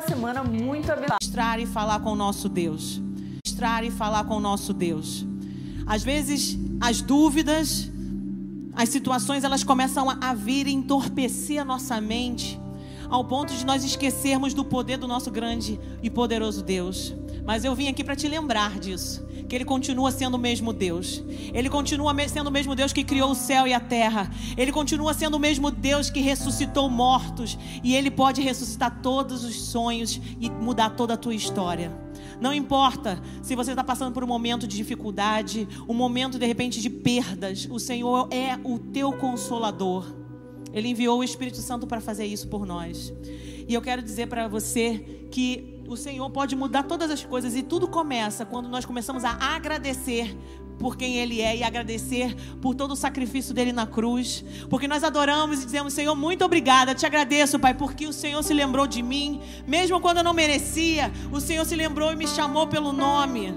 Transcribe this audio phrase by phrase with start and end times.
[0.00, 1.18] uma semana muito abençoada.
[1.22, 3.00] Mostrar e falar com o nosso Deus.
[3.46, 5.26] Mostrar e falar com o nosso Deus.
[5.86, 7.90] Às vezes, as dúvidas,
[8.74, 12.58] as situações, elas começam a vir e entorpecer a nossa mente,
[13.10, 17.14] ao ponto de nós esquecermos do poder do nosso grande e poderoso Deus.
[17.44, 21.24] Mas eu vim aqui para te lembrar disso que Ele continua sendo o mesmo Deus.
[21.52, 24.30] Ele continua sendo o mesmo Deus que criou o céu e a terra.
[24.56, 27.58] Ele continua sendo o mesmo Deus que ressuscitou mortos.
[27.82, 31.92] E Ele pode ressuscitar todos os sonhos e mudar toda a tua história.
[32.40, 36.80] Não importa se você está passando por um momento de dificuldade, um momento de repente
[36.80, 40.14] de perdas, o Senhor é o teu consolador.
[40.72, 43.12] Ele enviou o Espírito Santo para fazer isso por nós.
[43.66, 47.64] E eu quero dizer para você que o Senhor pode mudar todas as coisas e
[47.64, 50.38] tudo começa quando nós começamos a agradecer
[50.78, 52.32] por quem Ele é e agradecer
[52.62, 54.44] por todo o sacrifício dele na cruz.
[54.68, 58.54] Porque nós adoramos e dizemos: Senhor, muito obrigada, te agradeço, Pai, porque o Senhor se
[58.54, 62.68] lembrou de mim, mesmo quando eu não merecia, o Senhor se lembrou e me chamou
[62.68, 63.52] pelo nome.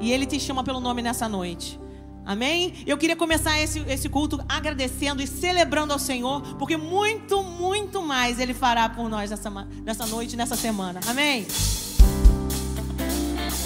[0.00, 1.83] E Ele te chama pelo nome nessa noite.
[2.26, 2.72] Amém?
[2.86, 8.38] Eu queria começar esse, esse culto agradecendo e celebrando ao Senhor, porque muito, muito mais
[8.38, 9.50] Ele fará por nós nessa,
[9.84, 11.00] nessa noite, nessa semana.
[11.06, 11.46] Amém?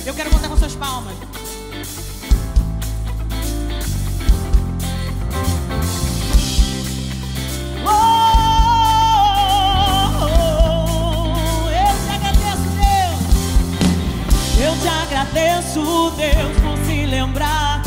[0.05, 1.15] Eu quero contar com suas palmas.
[14.61, 17.78] Eu te agradeço, Deus, por se lembrar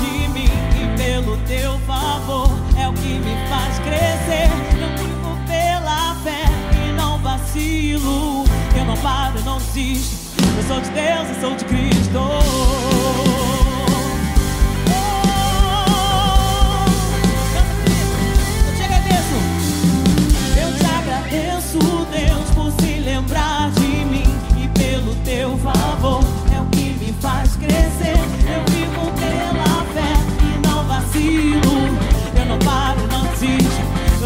[1.31, 4.49] pelo teu favor é o que me faz crescer.
[4.79, 6.43] Eu vivo pela fé
[6.85, 8.43] e não vacilo.
[8.77, 10.41] Eu não paro, eu não desisto.
[10.57, 13.50] Eu sou de Deus, eu sou de Cristo.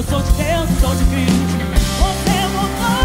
[0.10, 1.36] Sou de Deus, eu sou de Cristo.
[2.00, 3.05] Você mudou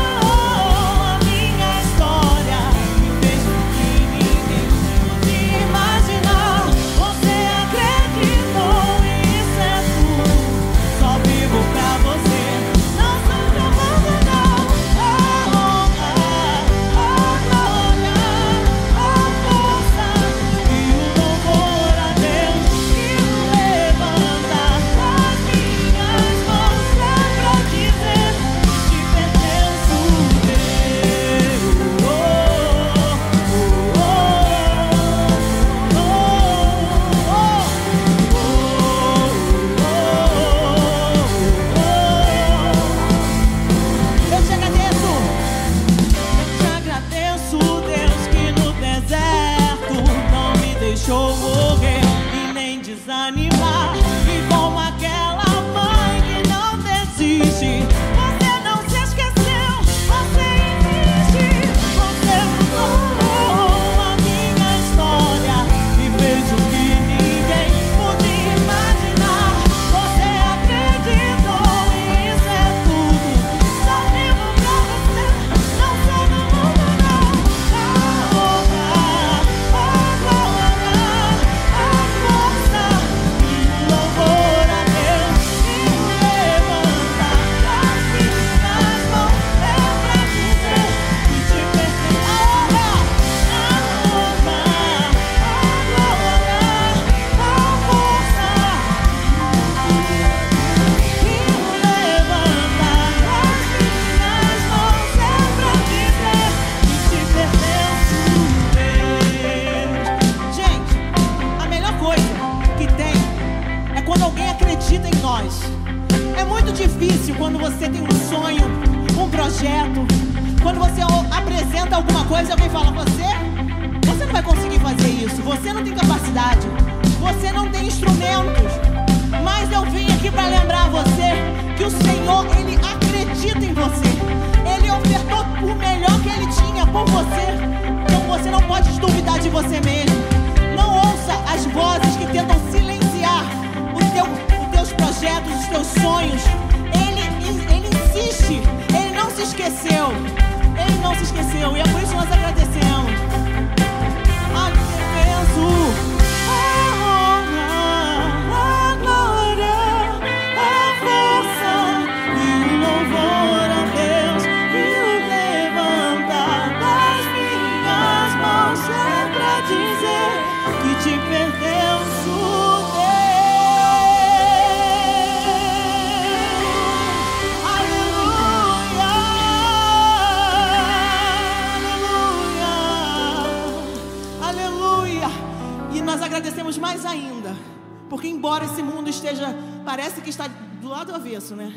[188.61, 189.55] embora esse mundo esteja,
[189.85, 190.47] parece que está
[190.81, 191.73] do lado do avesso, né?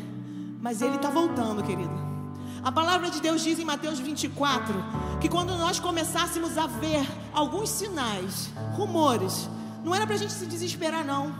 [0.60, 1.92] Mas ele está voltando, querido.
[2.62, 4.74] A palavra de Deus diz em Mateus 24
[5.20, 9.48] que quando nós começássemos a ver alguns sinais, rumores,
[9.82, 11.32] não era para a gente se desesperar, não.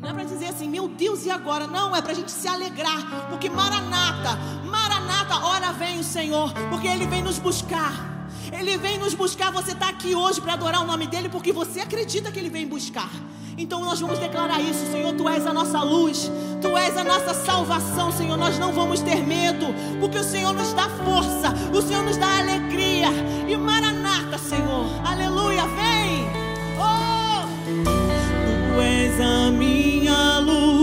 [0.00, 1.66] Não é para dizer assim, meu Deus, e agora?
[1.66, 6.86] Não, é para a gente se alegrar, porque Maranata, Maranata, hora vem o Senhor, porque
[6.86, 8.06] Ele vem nos buscar.
[8.52, 9.52] Ele vem nos buscar.
[9.52, 12.66] Você está aqui hoje para adorar o nome dele porque você acredita que ele vem
[12.66, 13.10] buscar.
[13.58, 15.12] Então nós vamos declarar isso, Senhor.
[15.14, 16.30] Tu és a nossa luz,
[16.62, 18.36] tu és a nossa salvação, Senhor.
[18.38, 19.66] Nós não vamos ter medo,
[19.98, 23.08] porque o Senhor nos dá força, o Senhor nos dá alegria.
[23.48, 26.28] E Maranata, Senhor, aleluia, vem.
[26.78, 27.48] Oh,
[27.84, 30.77] tu és a minha luz,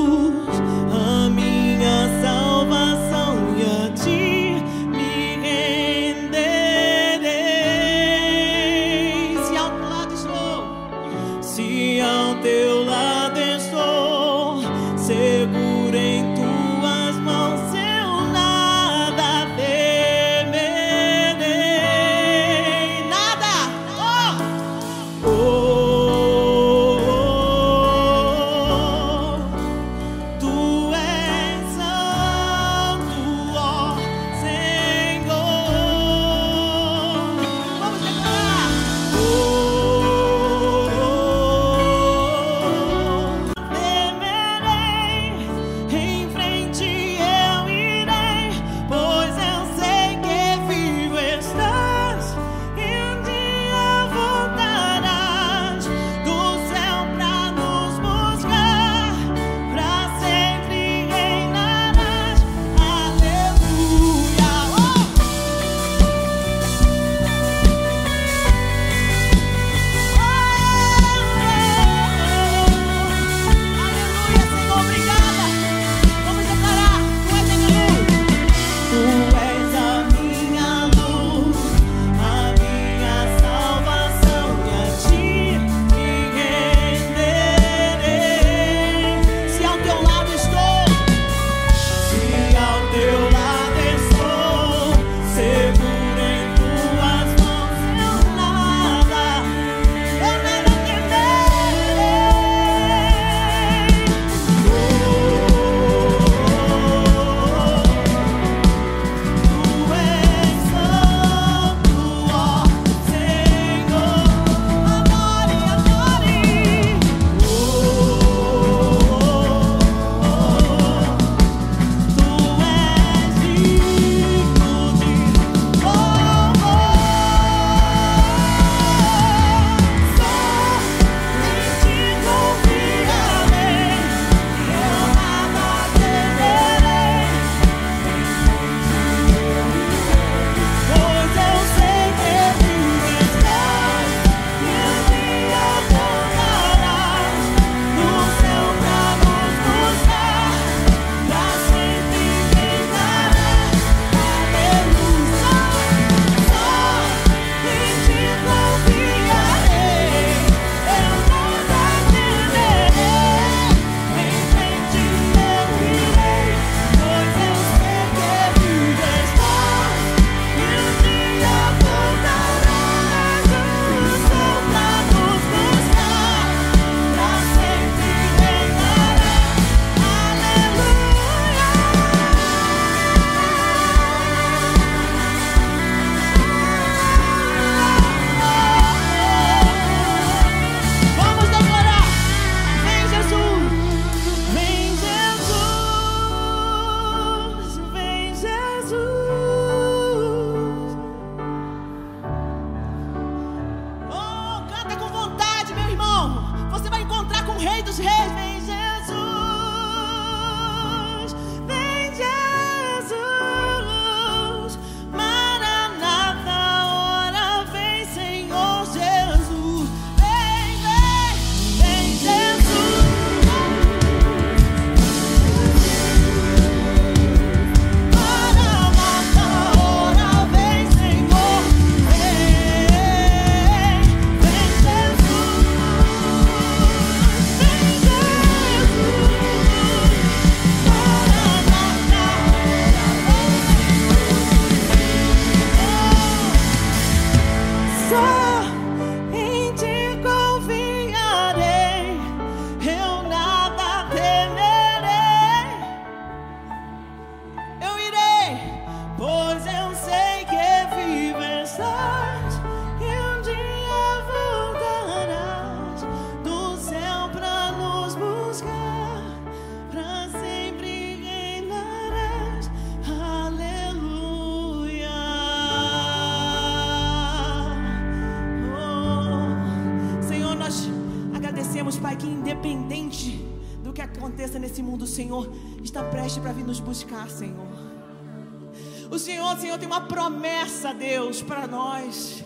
[291.36, 292.44] Deus, para nós.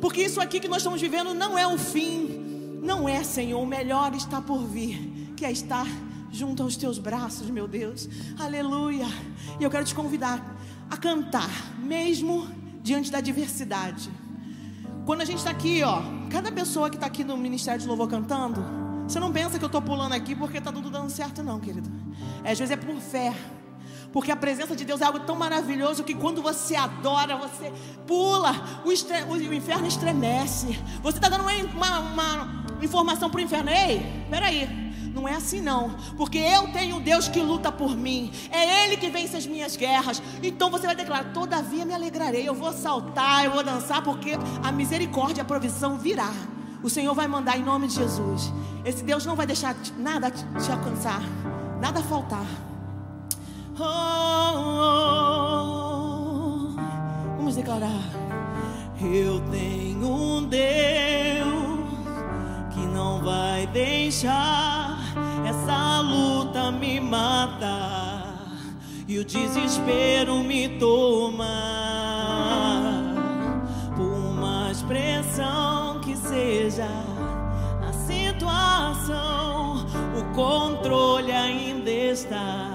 [0.00, 2.80] Porque isso aqui que nós estamos vivendo não é o fim.
[2.82, 3.60] Não é, Senhor.
[3.60, 5.86] O melhor está por vir, que é estar
[6.30, 8.08] junto aos teus braços, meu Deus.
[8.38, 9.06] Aleluia.
[9.60, 10.56] E eu quero te convidar
[10.90, 11.48] a cantar,
[11.78, 12.48] mesmo
[12.82, 14.10] diante da diversidade.
[15.06, 18.08] Quando a gente está aqui, ó, cada pessoa que está aqui no Ministério de Louvor
[18.08, 18.64] cantando,
[19.06, 21.90] você não pensa que eu estou pulando aqui porque está tudo dando certo, não, querido.
[22.42, 23.32] É, às vezes é por fé.
[24.14, 27.72] Porque a presença de Deus é algo tão maravilhoso que quando você adora, você
[28.06, 29.24] pula, o, estre...
[29.24, 30.78] o inferno estremece.
[31.02, 34.84] Você está dando uma, uma, informação para o inferno: ei, peraí.
[35.12, 38.32] Não é assim não, porque eu tenho um Deus que luta por mim.
[38.50, 40.22] É Ele que vence as minhas guerras.
[40.40, 42.48] Então você vai declarar: todavia me alegrarei.
[42.48, 46.32] Eu vou saltar, eu vou dançar, porque a misericórdia, a provisão virá.
[46.84, 48.52] O Senhor vai mandar em nome de Jesus.
[48.84, 51.20] Esse Deus não vai deixar nada te alcançar,
[51.80, 52.73] nada faltar.
[53.76, 53.84] Oh.
[57.36, 58.04] Vamos declarar.
[59.00, 61.88] Eu tenho um Deus
[62.72, 64.96] que não vai deixar
[65.44, 68.34] essa luta me matar
[69.08, 71.48] e o desespero me tomar.
[73.96, 76.88] Por mais pressão que seja
[77.86, 79.84] a situação,
[80.16, 82.73] o controle ainda está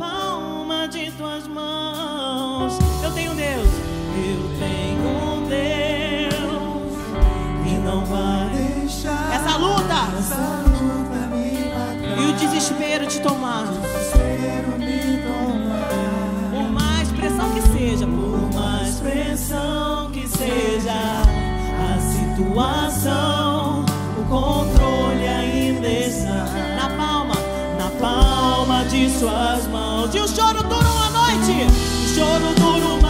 [0.00, 2.72] palma de tuas mãos.
[3.04, 3.68] Eu tenho Deus,
[4.16, 6.40] eu tenho Deus
[7.62, 13.66] que não vai deixar essa luta, essa luta me e o desespero te tomar.
[13.66, 15.88] Desespero me tomar.
[16.50, 20.92] Por mais pressão que seja, por mais pressão que seja
[21.78, 23.39] a situação,
[28.90, 30.12] de suas mãos.
[30.14, 31.64] E o choro dura uma noite.
[32.04, 33.09] O choro dura uma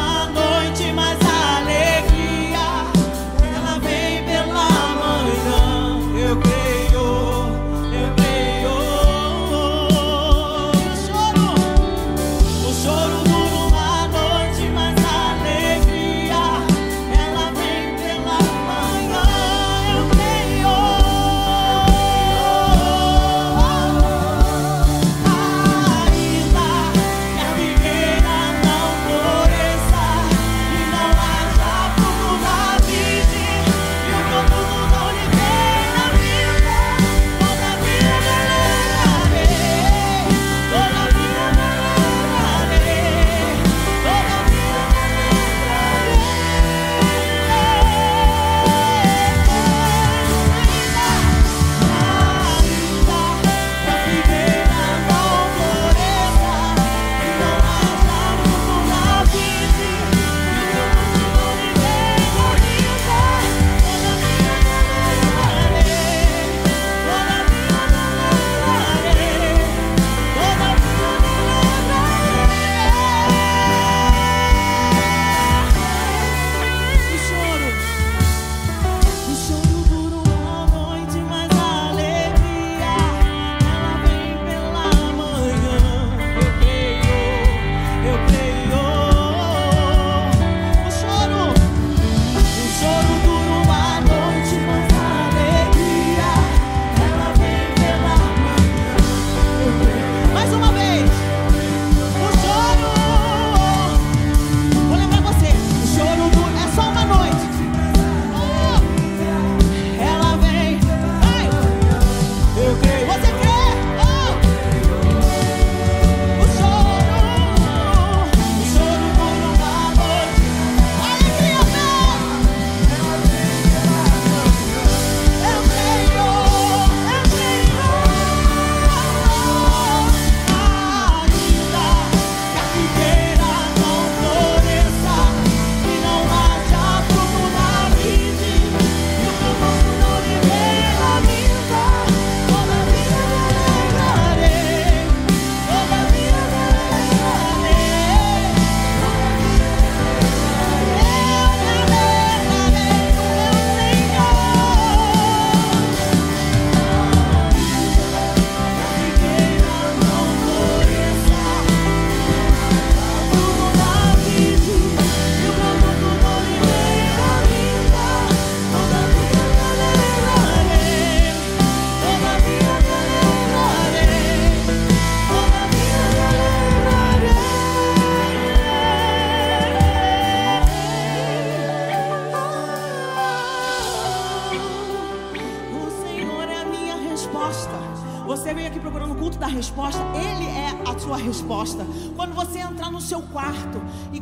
[191.31, 191.87] resposta.
[192.17, 193.81] Quando você entrar no seu quarto
[194.13, 194.21] e,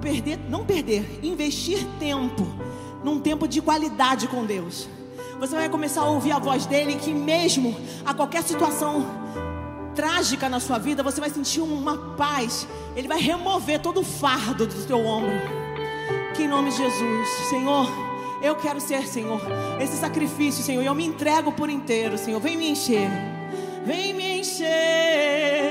[0.00, 2.46] perder, não perder, investir tempo,
[3.04, 4.88] num tempo de qualidade com Deus,
[5.38, 9.06] você vai começar a ouvir a voz dele, que mesmo a qualquer situação
[9.94, 12.66] trágica na sua vida, você vai sentir uma paz.
[12.96, 15.32] Ele vai remover todo o fardo do teu ombro.
[16.34, 17.86] Que em nome de Jesus, Senhor,
[18.40, 19.40] eu quero ser, Senhor,
[19.80, 22.40] esse sacrifício, Senhor, e eu me entrego por inteiro, Senhor.
[22.40, 23.10] Vem me encher,
[23.84, 25.67] vem me encher,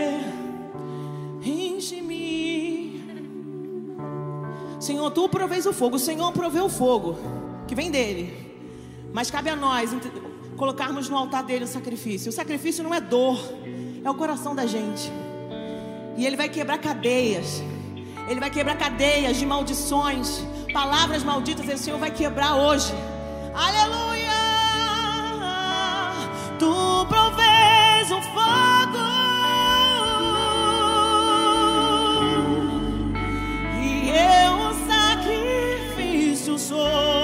[4.88, 7.18] Senhor, tu provês o fogo, o Senhor provê o fogo,
[7.68, 8.34] que vem dele.
[9.12, 9.92] Mas cabe a nós
[10.56, 12.30] colocarmos no altar dele o sacrifício.
[12.30, 13.38] O sacrifício não é dor,
[14.02, 15.12] é o coração da gente.
[16.16, 17.62] E ele vai quebrar cadeias.
[18.30, 20.42] Ele vai quebrar cadeias de maldições,
[20.72, 21.68] palavras malditas.
[21.68, 22.94] O Senhor vai quebrar hoje.
[23.54, 24.38] Aleluia!
[26.58, 28.77] Tu provês o fogo.
[36.68, 37.17] Sacrifício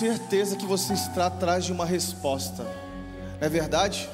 [0.00, 2.62] certeza que você está atrás de uma resposta,
[3.38, 4.08] não é verdade?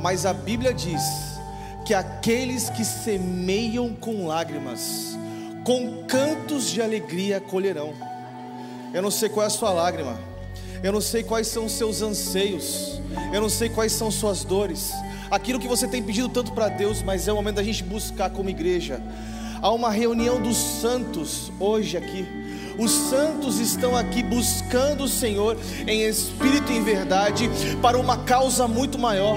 [0.00, 1.02] Mas a Bíblia diz
[1.84, 5.18] que aqueles que semeiam com lágrimas,
[5.64, 7.92] com cantos de alegria colherão.
[8.94, 10.16] Eu não sei qual é a sua lágrima,
[10.80, 13.00] eu não sei quais são os seus anseios,
[13.32, 14.92] eu não sei quais são suas dores,
[15.28, 18.30] aquilo que você tem pedido tanto para Deus, mas é o momento da gente buscar
[18.30, 19.02] como igreja.
[19.60, 22.24] Há uma reunião dos santos hoje aqui.
[22.78, 27.50] Os santos estão aqui buscando o Senhor em espírito e em verdade
[27.82, 29.36] para uma causa muito maior.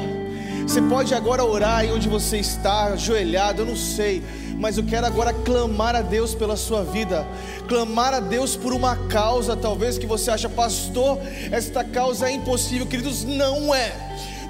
[0.62, 4.22] Você pode agora orar aí onde você está, ajoelhado, eu não sei,
[4.60, 7.28] mas eu quero agora clamar a Deus pela sua vida,
[7.68, 11.18] clamar a Deus por uma causa, talvez que você acha, pastor,
[11.52, 13.92] esta causa é impossível, queridos, não é.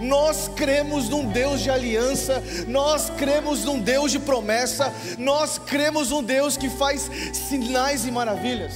[0.02, 6.24] Nós cremos num Deus de aliança, nós cremos num Deus de promessa, nós cremos num
[6.24, 8.74] Deus que faz sinais e maravilhas.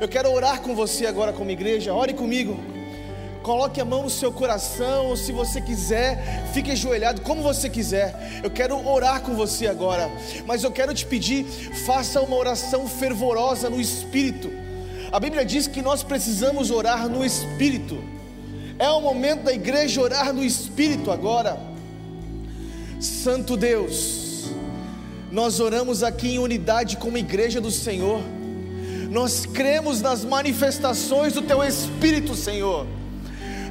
[0.00, 2.58] Eu quero orar com você agora, como igreja, ore comigo.
[3.42, 8.40] Coloque a mão no seu coração, ou se você quiser, fique ajoelhado, como você quiser.
[8.42, 10.10] Eu quero orar com você agora,
[10.44, 11.44] mas eu quero te pedir,
[11.86, 14.50] faça uma oração fervorosa no Espírito.
[15.12, 18.17] A Bíblia diz que nós precisamos orar no Espírito.
[18.78, 21.58] É o momento da igreja orar no Espírito agora.
[23.00, 24.50] Santo Deus,
[25.32, 28.22] nós oramos aqui em unidade como igreja do Senhor.
[29.10, 32.86] Nós cremos nas manifestações do Teu Espírito, Senhor.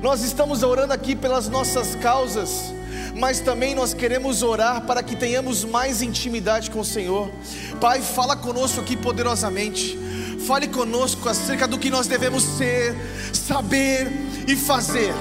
[0.01, 2.73] Nós estamos orando aqui pelas nossas causas,
[3.15, 7.31] mas também nós queremos orar para que tenhamos mais intimidade com o Senhor.
[7.79, 10.06] Pai, fala conosco aqui poderosamente.
[10.47, 12.95] Fale conosco acerca do que nós devemos ser,
[13.33, 14.09] saber
[14.47, 15.13] e fazer.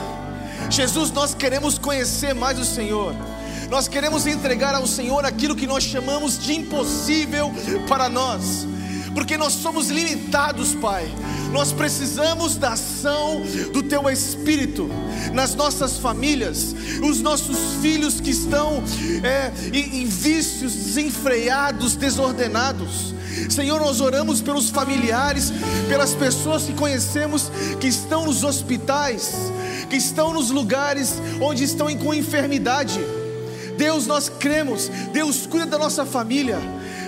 [0.71, 3.13] Jesus, nós queremos conhecer mais o Senhor.
[3.69, 7.53] Nós queremos entregar ao Senhor aquilo que nós chamamos de impossível
[7.89, 8.69] para nós,
[9.15, 11.13] porque nós somos limitados, Pai.
[11.51, 14.89] Nós precisamos da ação do Teu Espírito
[15.33, 18.81] nas nossas famílias, os nossos filhos que estão
[19.25, 23.16] é, em, em vícios desenfreados, desordenados.
[23.51, 25.53] Senhor, nós oramos pelos familiares,
[25.89, 29.35] pelas pessoas que conhecemos que estão nos hospitais,
[29.89, 32.99] que estão nos lugares onde estão com enfermidade.
[33.77, 36.59] Deus, nós cremos, Deus cuida da nossa família.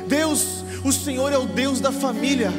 [0.06, 2.52] Deus, o Senhor é o Deus da família.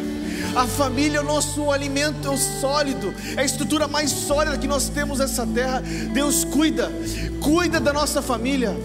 [0.55, 4.67] A família é o nosso alimento é o sólido, é a estrutura mais sólida que
[4.67, 5.81] nós temos nessa terra.
[6.11, 6.91] Deus cuida,
[7.39, 8.75] cuida da nossa família.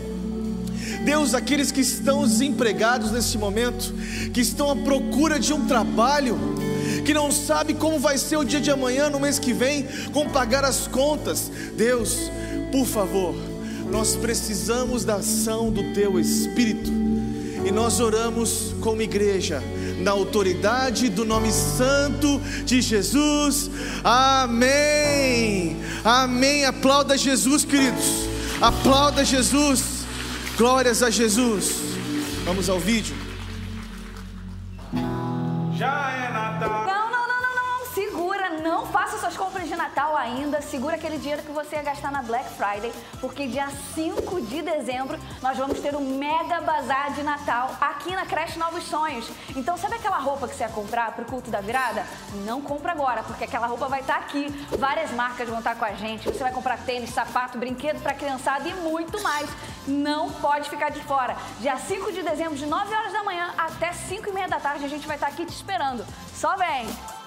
[1.05, 3.95] Deus, aqueles que estão desempregados neste momento,
[4.33, 6.39] que estão à procura de um trabalho,
[7.05, 10.31] que não sabe como vai ser o dia de amanhã, no mês que vem, como
[10.31, 11.51] pagar as contas.
[11.77, 12.31] Deus,
[12.73, 13.35] por favor,
[13.91, 16.91] nós precisamos da ação do Teu Espírito
[17.65, 19.63] e nós oramos como igreja,
[20.01, 23.71] na autoridade do nome santo de Jesus.
[24.03, 25.77] Amém.
[26.03, 26.65] Amém.
[26.65, 28.05] Aplauda Jesus, queridos.
[28.61, 29.94] Aplauda Jesus.
[30.57, 31.81] Glórias a Jesus.
[32.45, 33.17] Vamos ao vídeo.
[35.77, 37.04] Já é Natal.
[38.95, 40.63] Faça suas compras de Natal ainda.
[40.63, 45.19] Segura aquele dinheiro que você ia gastar na Black Friday, porque dia 5 de dezembro
[45.43, 49.29] nós vamos ter um mega bazar de Natal aqui na Creche Novos Sonhos.
[49.57, 52.07] Então, sabe aquela roupa que você ia comprar pro culto da virada?
[52.47, 54.47] Não compra agora, porque aquela roupa vai estar aqui.
[54.79, 56.29] Várias marcas vão estar com a gente.
[56.29, 59.51] Você vai comprar tênis, sapato, brinquedo para criançada e muito mais.
[59.89, 61.37] Não pode ficar de fora.
[61.59, 64.85] Dia 5 de dezembro, de 9 horas da manhã até 5 e meia da tarde,
[64.85, 66.07] a gente vai estar aqui te esperando.
[66.33, 67.24] Só vem!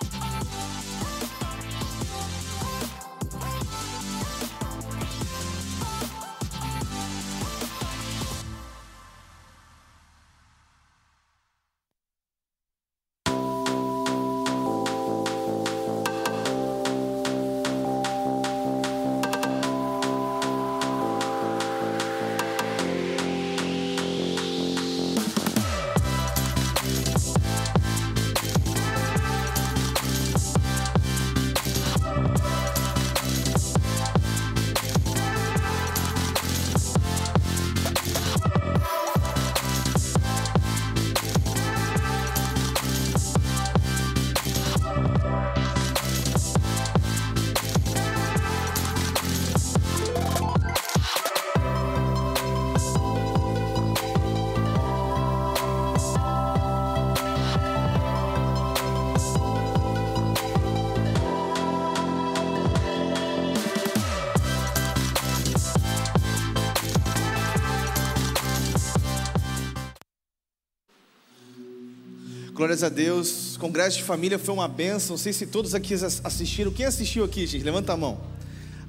[72.67, 73.55] Glórias a Deus.
[73.55, 75.11] Congresso de família foi uma benção.
[75.11, 76.69] Não sei se todos aqui assistiram.
[76.69, 77.63] Quem assistiu aqui, gente?
[77.63, 78.19] Levanta a mão.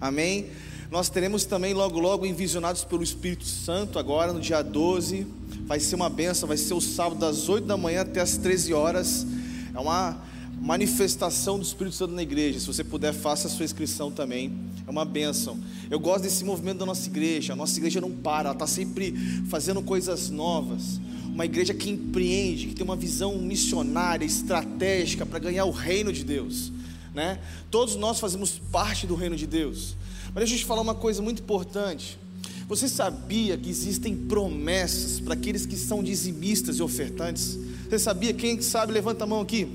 [0.00, 0.46] Amém.
[0.90, 5.28] Nós teremos também logo logo envisionados pelo Espírito Santo agora no dia 12.
[5.64, 8.74] Vai ser uma benção, vai ser o sábado das 8 da manhã até as 13
[8.74, 9.24] horas.
[9.72, 10.24] É uma
[10.60, 12.58] manifestação do Espírito Santo na igreja.
[12.58, 14.58] Se você puder, faça a sua inscrição também.
[14.88, 15.56] É uma benção.
[15.88, 17.52] Eu gosto desse movimento da nossa igreja.
[17.52, 19.14] A nossa igreja não para, ela está sempre
[19.48, 20.98] fazendo coisas novas
[21.38, 26.24] uma igreja que empreende, que tem uma visão missionária, estratégica para ganhar o reino de
[26.24, 26.72] Deus,
[27.14, 27.38] né?
[27.70, 29.94] Todos nós fazemos parte do reino de Deus.
[30.34, 32.18] Mas deixa eu te falar uma coisa muito importante.
[32.66, 37.56] Você sabia que existem promessas para aqueles que são dizimistas e ofertantes?
[37.88, 38.34] Você sabia?
[38.34, 39.68] Quem sabe, levanta a mão aqui.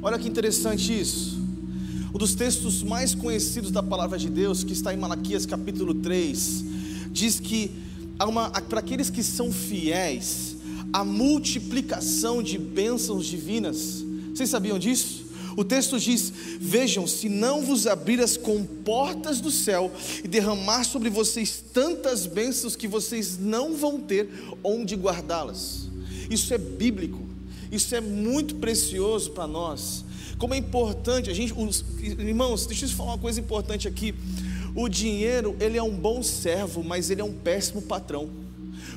[0.00, 1.38] Olha que interessante isso.
[2.14, 6.64] Um dos textos mais conhecidos da palavra de Deus, que está em Malaquias capítulo 3,
[7.12, 7.91] diz que
[8.68, 10.56] para aqueles que são fiéis,
[10.92, 14.04] a multiplicação de bênçãos divinas.
[14.34, 15.22] Vocês sabiam disso?
[15.56, 19.90] O texto diz: Vejam, se não vos abrir as comportas do céu
[20.22, 24.28] e derramar sobre vocês tantas bênçãos que vocês não vão ter
[24.62, 25.88] onde guardá-las.
[26.30, 27.20] Isso é bíblico,
[27.70, 30.04] isso é muito precioso para nós.
[30.38, 34.14] Como é importante, a gente, os, irmãos, deixa eu falar uma coisa importante aqui.
[34.74, 38.30] O dinheiro, ele é um bom servo, mas ele é um péssimo patrão.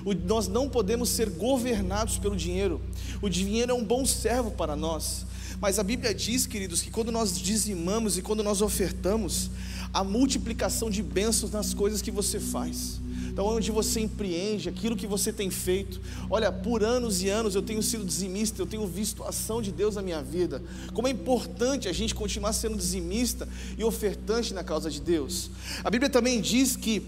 [0.05, 2.79] O, nós não podemos ser governados pelo dinheiro.
[3.21, 5.25] O dinheiro é um bom servo para nós.
[5.59, 9.49] Mas a Bíblia diz, queridos, que quando nós dizimamos e quando nós ofertamos,
[9.93, 12.99] a multiplicação de bênçãos nas coisas que você faz.
[13.35, 15.99] Então, onde você empreende, aquilo que você tem feito.
[16.29, 19.73] Olha, por anos e anos eu tenho sido dizimista, eu tenho visto a ação de
[19.73, 20.63] Deus na minha vida.
[20.93, 23.45] Como é importante a gente continuar sendo dizimista
[23.77, 25.51] e ofertante na causa de Deus.
[25.83, 27.05] A Bíblia também diz que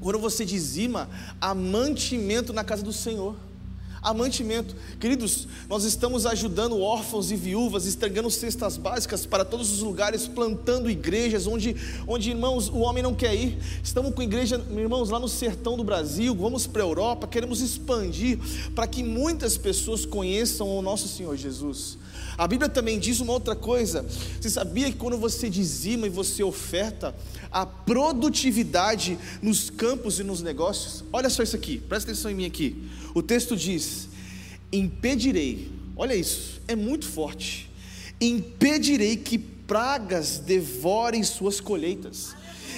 [0.00, 3.36] quando você dizima, há mantimento na casa do Senhor
[4.02, 4.74] a mantimento.
[4.98, 10.90] Queridos, nós estamos ajudando órfãos e viúvas, entregando cestas básicas para todos os lugares, plantando
[10.90, 13.58] igrejas onde, onde irmãos, o homem não quer ir.
[13.82, 18.38] Estamos com igreja, irmãos, lá no sertão do Brasil, vamos para a Europa, queremos expandir
[18.74, 21.98] para que muitas pessoas conheçam o nosso Senhor Jesus.
[22.38, 24.04] A Bíblia também diz uma outra coisa.
[24.40, 27.14] Você sabia que quando você dizima e você oferta,
[27.52, 31.04] a produtividade nos campos e nos negócios?
[31.12, 32.88] Olha só isso aqui, presta atenção em mim aqui.
[33.14, 34.08] O texto diz:
[34.72, 37.70] impedirei, olha isso, é muito forte.
[38.20, 42.34] Impedirei que pragas devorem suas colheitas,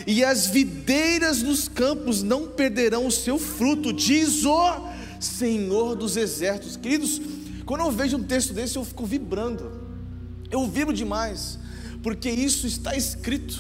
[0.07, 4.89] e as videiras nos campos não perderão o seu fruto, diz o
[5.21, 6.77] Senhor dos exércitos.
[6.77, 7.21] Queridos,
[7.65, 9.81] quando eu vejo um texto desse, eu fico vibrando.
[10.51, 11.59] Eu vibro demais,
[12.03, 13.59] porque isso está escrito.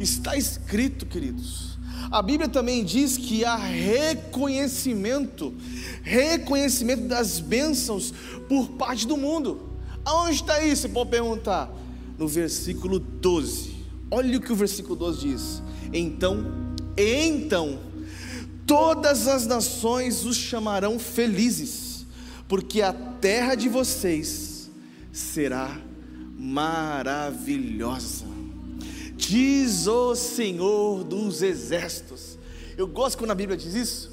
[0.00, 1.69] Está escrito, queridos.
[2.10, 5.54] A Bíblia também diz que há reconhecimento,
[6.02, 8.12] reconhecimento das bênçãos
[8.48, 9.70] por parte do mundo.
[10.04, 10.88] Aonde está isso?
[10.88, 11.70] Pode perguntar.
[12.18, 13.76] No versículo 12.
[14.10, 15.62] Olha o que o versículo 12 diz.
[15.92, 16.44] Então,
[16.96, 17.78] então,
[18.66, 21.90] todas as nações os chamarão felizes
[22.50, 24.68] porque a terra de vocês
[25.12, 25.80] será
[26.36, 28.24] maravilhosa.
[29.20, 32.38] Diz o Senhor dos exércitos.
[32.76, 34.10] Eu gosto quando a Bíblia diz isso.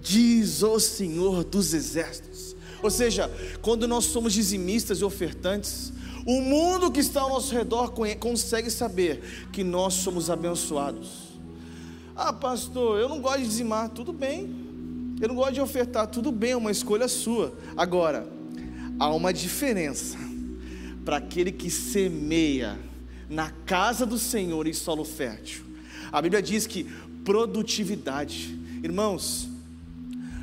[0.00, 2.54] Diz o Senhor dos exércitos.
[2.82, 3.30] Ou seja,
[3.62, 5.92] quando nós somos dizimistas e ofertantes,
[6.26, 11.32] o mundo que está ao nosso redor consegue saber que nós somos abençoados.
[12.14, 13.88] Ah, pastor, eu não gosto de dizimar.
[13.88, 14.54] Tudo bem,
[15.20, 17.54] eu não gosto de ofertar, tudo bem, é uma escolha sua.
[17.74, 18.28] Agora,
[18.98, 20.18] há uma diferença
[21.04, 22.78] para aquele que semeia
[23.32, 25.64] na casa do Senhor em solo fértil.
[26.12, 26.84] A Bíblia diz que
[27.24, 29.48] produtividade, irmãos,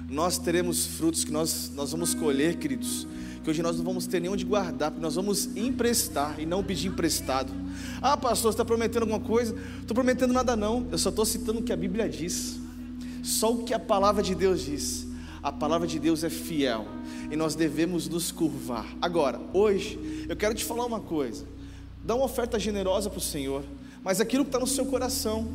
[0.10, 3.06] nós teremos frutos que nós, nós vamos colher, queridos,
[3.44, 6.64] que hoje nós não vamos ter nem onde guardar, porque nós vamos emprestar e não
[6.64, 7.54] pedir emprestado.
[8.02, 9.56] Ah, pastor, você está prometendo alguma coisa?
[9.82, 12.58] Estou prometendo nada, não, eu só estou citando o que a Bíblia diz.
[13.22, 15.06] Só o que a palavra de Deus diz.
[15.44, 16.88] A palavra de Deus é fiel
[17.30, 18.88] e nós devemos nos curvar.
[19.00, 21.46] Agora, hoje, eu quero te falar uma coisa.
[22.10, 23.64] Dá uma oferta generosa para o Senhor,
[24.04, 25.48] mas aquilo que está no seu coração,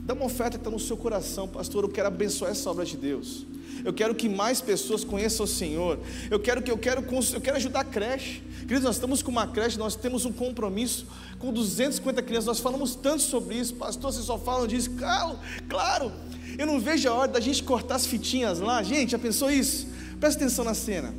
[0.00, 1.84] dá uma oferta que está no seu coração, pastor.
[1.84, 3.46] Eu quero abençoar essa obra de Deus.
[3.84, 6.00] Eu quero que mais pessoas conheçam o Senhor.
[6.28, 8.42] Eu quero que eu quero eu quero ajudar a creche.
[8.62, 11.06] Queridos, nós estamos com uma creche, nós temos um compromisso
[11.38, 12.46] com 250 crianças.
[12.46, 14.12] Nós falamos tanto sobre isso, pastor.
[14.12, 16.10] Vocês só falam disso, claro, claro.
[16.58, 18.82] Eu não vejo a hora da gente cortar as fitinhas lá.
[18.82, 19.86] Gente, já pensou isso?
[20.18, 21.14] Presta atenção na cena.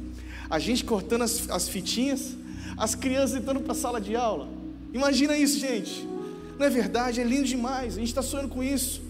[0.50, 2.36] A gente cortando as, as fitinhas,
[2.78, 4.48] as crianças entrando para a sala de aula.
[4.94, 6.08] Imagina isso, gente.
[6.58, 7.20] Não é verdade?
[7.20, 7.96] É lindo demais.
[7.96, 9.02] A gente está sonhando com isso.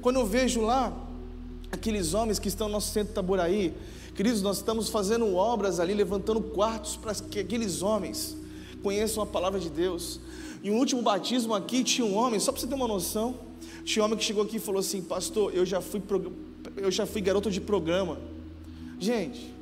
[0.00, 0.92] Quando eu vejo lá
[1.70, 3.72] aqueles homens que estão no nosso centro Taboraí,
[4.14, 8.36] queridos, nós estamos fazendo obras ali, levantando quartos para que aqueles homens
[8.82, 10.20] conheçam a palavra de Deus.
[10.62, 13.38] E o último batismo aqui tinha um homem, só para você ter uma noção,
[13.84, 16.02] tinha um homem que chegou aqui e falou assim: Pastor, eu já fui,
[16.76, 18.18] eu já fui garoto de programa.
[18.98, 19.54] Gente,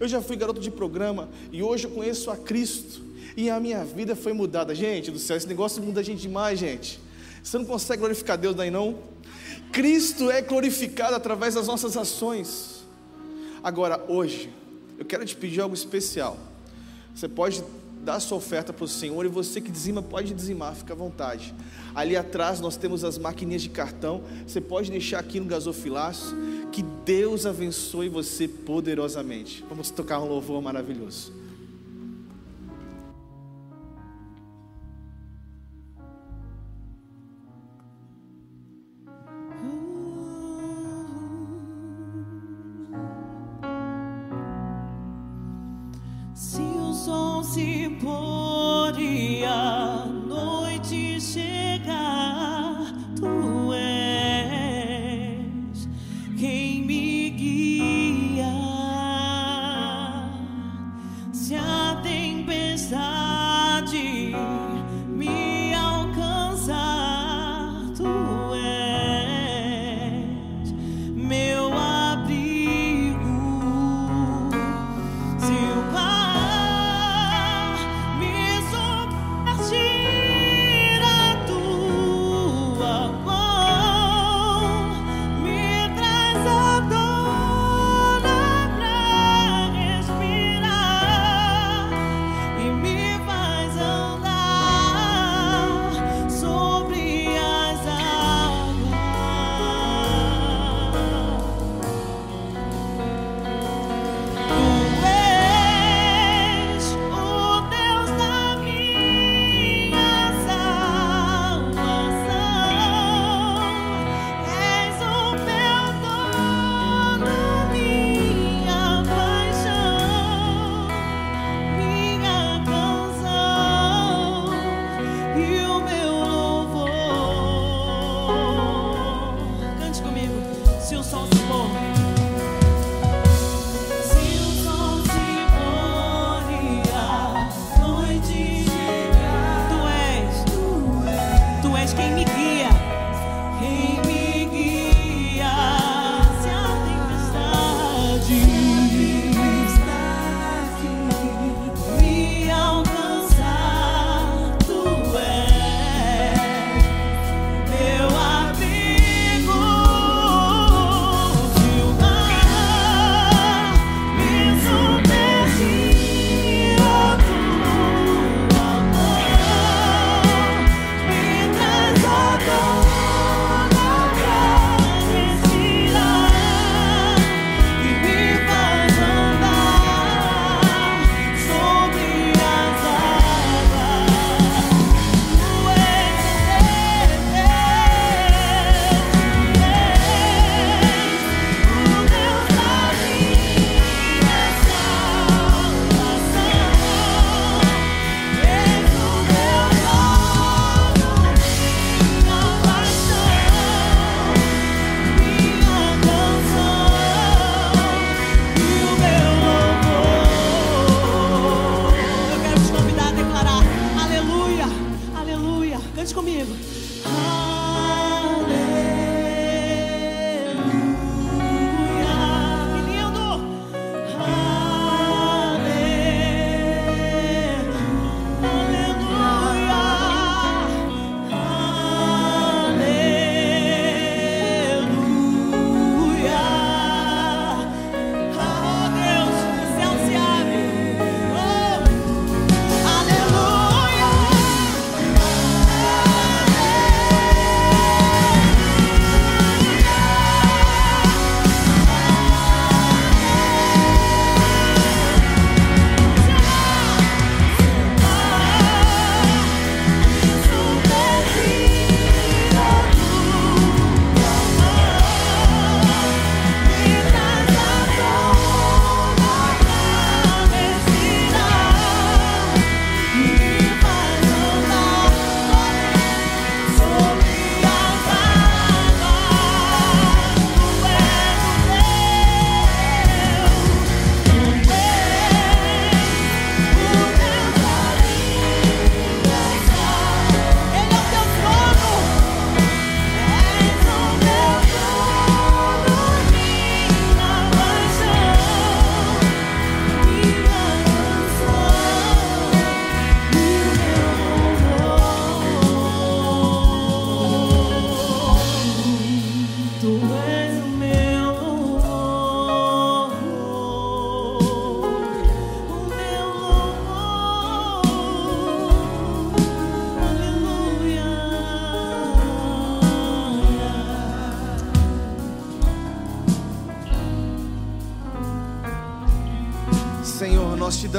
[0.00, 3.02] eu já fui garoto de programa e hoje eu conheço a Cristo
[3.36, 4.74] e a minha vida foi mudada.
[4.74, 7.00] Gente do céu, esse negócio muda a gente demais, gente.
[7.42, 8.98] Você não consegue glorificar Deus daí não?
[9.72, 12.84] Cristo é glorificado através das nossas ações.
[13.62, 14.50] Agora, hoje,
[14.98, 16.36] eu quero te pedir algo especial.
[17.14, 17.62] Você pode
[18.04, 21.54] dar sua oferta para o Senhor e você que dizima pode dizimar, fica à vontade.
[21.94, 26.36] Ali atrás nós temos as maquininhas de cartão, você pode deixar aqui no gasofilaço.
[26.70, 29.64] Que Deus abençoe você poderosamente.
[29.68, 31.37] Vamos tocar um louvor maravilhoso.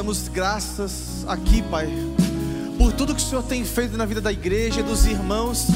[0.09, 1.87] Damos graças aqui, Pai,
[2.79, 5.67] por tudo que o Senhor tem feito na vida da igreja e dos irmãos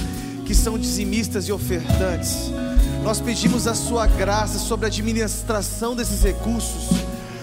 [0.43, 2.49] que são dizimistas e ofertantes.
[3.03, 6.97] Nós pedimos a Sua graça sobre a administração desses recursos.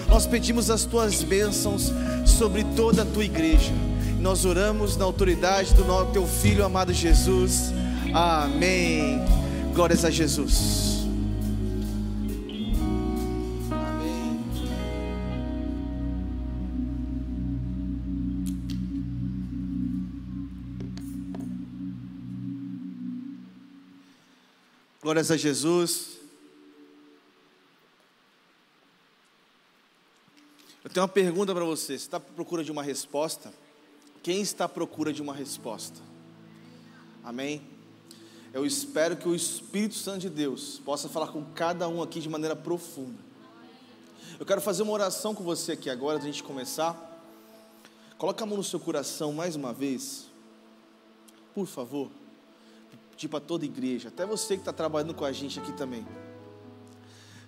[0.09, 1.93] Nós pedimos as Tuas bênçãos
[2.27, 3.71] sobre toda a Tua igreja.
[4.19, 7.73] Nós oramos na autoridade do nosso Teu Filho amado Jesus.
[8.13, 9.23] Amém.
[9.73, 10.90] Glórias a Jesus.
[25.11, 26.19] Glórias a Jesus.
[30.85, 31.99] Eu tenho uma pergunta para você.
[31.99, 33.53] Você está à procura de uma resposta?
[34.23, 36.01] Quem está à procura de uma resposta?
[37.25, 37.61] Amém?
[38.53, 42.29] Eu espero que o Espírito Santo de Deus possa falar com cada um aqui de
[42.29, 43.19] maneira profunda.
[44.39, 46.95] Eu quero fazer uma oração com você aqui agora, antes de a gente começar.
[48.17, 50.27] Coloca a mão no seu coração mais uma vez.
[51.53, 52.20] Por favor.
[53.21, 56.07] Pedir para toda a igreja, até você que está trabalhando com a gente aqui também.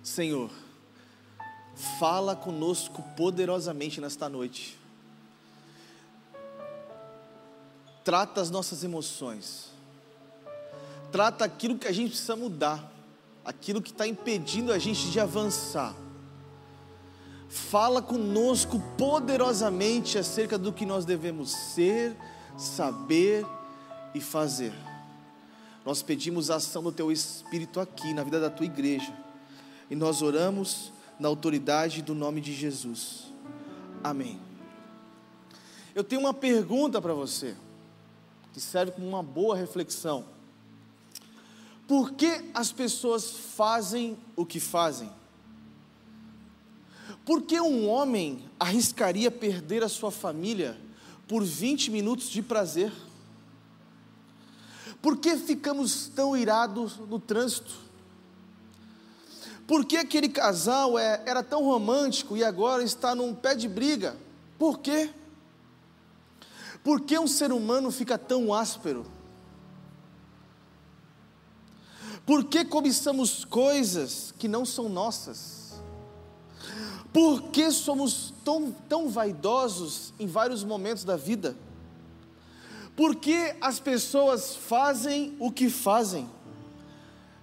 [0.03, 0.51] Senhor,
[1.99, 4.77] fala conosco poderosamente nesta noite.
[8.03, 9.71] Trata as nossas emoções.
[11.11, 12.93] Trata aquilo que a gente precisa mudar,
[13.43, 15.95] aquilo que está impedindo a gente de avançar.
[17.49, 22.15] Fala conosco poderosamente acerca do que nós devemos ser,
[22.59, 23.43] saber
[24.13, 24.71] e fazer.
[25.85, 29.13] Nós pedimos a ação do Teu Espírito aqui, na vida da Tua igreja.
[29.89, 33.25] E nós oramos na autoridade do nome de Jesus.
[34.03, 34.39] Amém.
[35.93, 37.55] Eu tenho uma pergunta para você,
[38.53, 40.25] que serve como uma boa reflexão.
[41.87, 45.11] Por que as pessoas fazem o que fazem?
[47.25, 50.77] Por que um homem arriscaria perder a sua família
[51.27, 52.91] por 20 minutos de prazer?
[55.03, 57.73] Por que ficamos tão irados no trânsito?
[59.67, 64.15] Por que aquele casal é, era tão romântico e agora está num pé de briga?
[64.57, 65.09] Por quê?
[66.81, 69.05] Por que um ser humano fica tão áspero?
[72.25, 75.81] Por que cobiçamos coisas que não são nossas?
[77.11, 81.57] Por que somos tão, tão vaidosos em vários momentos da vida?
[82.95, 86.29] Por que as pessoas fazem o que fazem?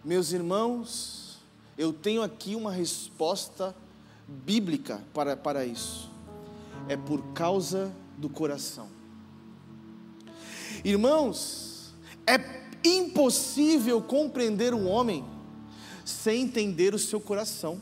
[0.05, 1.39] Meus irmãos,
[1.77, 3.75] eu tenho aqui uma resposta
[4.27, 6.09] bíblica para, para isso.
[6.89, 8.89] É por causa do coração.
[10.85, 11.93] Irmãos,
[12.27, 12.39] é
[12.85, 15.25] impossível compreender um homem
[16.05, 17.81] sem entender o seu coração.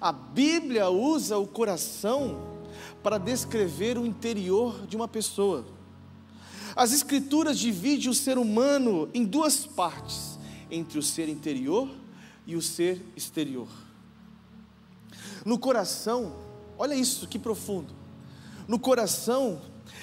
[0.00, 2.58] A Bíblia usa o coração
[3.02, 5.77] para descrever o interior de uma pessoa.
[6.78, 10.38] As Escrituras dividem o ser humano em duas partes:
[10.70, 11.90] entre o ser interior
[12.46, 13.66] e o ser exterior.
[15.44, 16.36] No coração,
[16.78, 17.92] olha isso que profundo.
[18.68, 19.60] No coração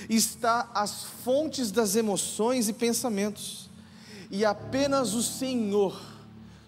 [0.09, 3.69] está as fontes das emoções e pensamentos,
[4.29, 5.97] e apenas o Senhor,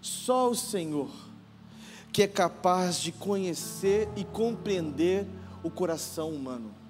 [0.00, 1.10] só o Senhor,
[2.10, 5.26] que é capaz de conhecer e compreender
[5.62, 6.87] o coração humano.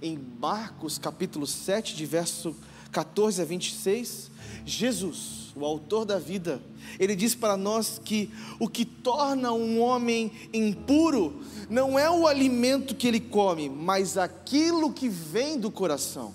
[0.00, 2.54] Em Marcos capítulo 7, de verso
[2.92, 4.30] 14 a 26,
[4.64, 6.60] Jesus, o autor da vida,
[6.98, 12.94] ele diz para nós que o que torna um homem impuro não é o alimento
[12.94, 16.34] que ele come, mas aquilo que vem do coração.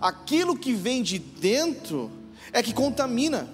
[0.00, 2.10] Aquilo que vem de dentro
[2.52, 3.48] é que contamina,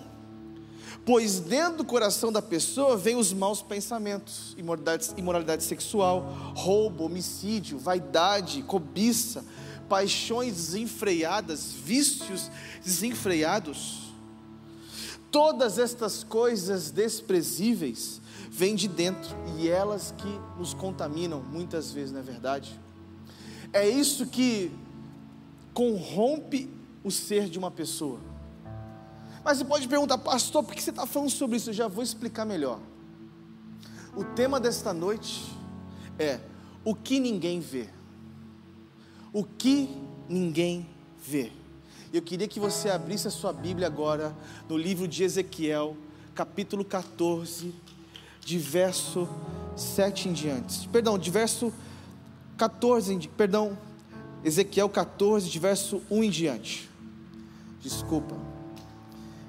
[1.07, 7.79] pois dentro do coração da pessoa vem os maus pensamentos, imoralidade, imoralidade sexual, roubo, homicídio,
[7.79, 9.45] vaidade, cobiça,
[9.89, 12.51] paixões desenfreadas, vícios
[12.85, 14.13] desenfreados.
[15.31, 22.19] Todas estas coisas desprezíveis vêm de dentro e elas que nos contaminam muitas vezes, não
[22.19, 22.81] é verdade?
[23.73, 24.73] É isso que
[25.73, 26.69] corrompe
[27.05, 28.19] o ser de uma pessoa.
[29.47, 31.71] Mas você pode perguntar, pastor, por que você está falando sobre isso?
[31.71, 32.81] Eu já vou explicar melhor.
[34.17, 35.57] O tema desta noite
[36.19, 36.41] é
[36.85, 37.89] o que ninguém vê.
[39.33, 39.89] O que
[40.29, 41.53] ninguém vê.
[42.13, 44.35] Eu queria que você abrisse a sua Bíblia agora
[44.69, 45.97] no livro de Ezequiel,
[46.35, 47.73] capítulo 14,
[48.41, 49.29] de verso
[49.77, 50.89] 7 em diante.
[50.89, 51.73] Perdão, de verso
[52.57, 53.79] 14, perdão,
[54.43, 56.91] Ezequiel 14, de verso 1 em diante.
[57.81, 58.56] Desculpa.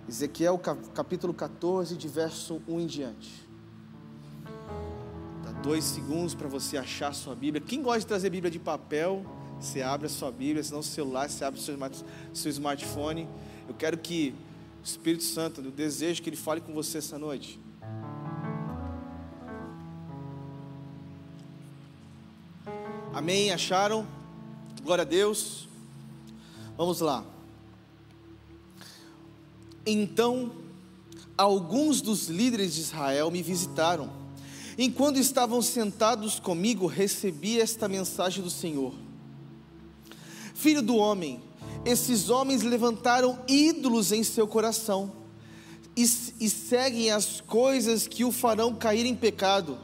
[0.08, 0.58] Ezequiel
[0.94, 3.48] capítulo 14, de verso 1 em diante.
[5.44, 7.62] Tá dois segundos para você achar sua Bíblia.
[7.66, 9.26] Quem gosta de trazer Bíblia de papel,
[9.60, 13.28] você abre a sua Bíblia, se não o celular, você abre o seu smartphone.
[13.68, 14.34] Eu quero que
[14.82, 17.60] o Espírito Santo, eu desejo que ele fale com você essa noite.
[23.14, 23.52] Amém?
[23.52, 24.08] Acharam?
[24.84, 25.68] Glória a Deus.
[26.78, 27.26] Vamos lá.
[29.90, 30.52] Então,
[31.38, 34.12] alguns dos líderes de Israel me visitaram.
[34.78, 38.94] Enquanto estavam sentados comigo, recebi esta mensagem do Senhor:
[40.54, 41.42] Filho do homem,
[41.86, 45.10] esses homens levantaram ídolos em seu coração
[45.96, 49.78] e, e seguem as coisas que o farão cair em pecado.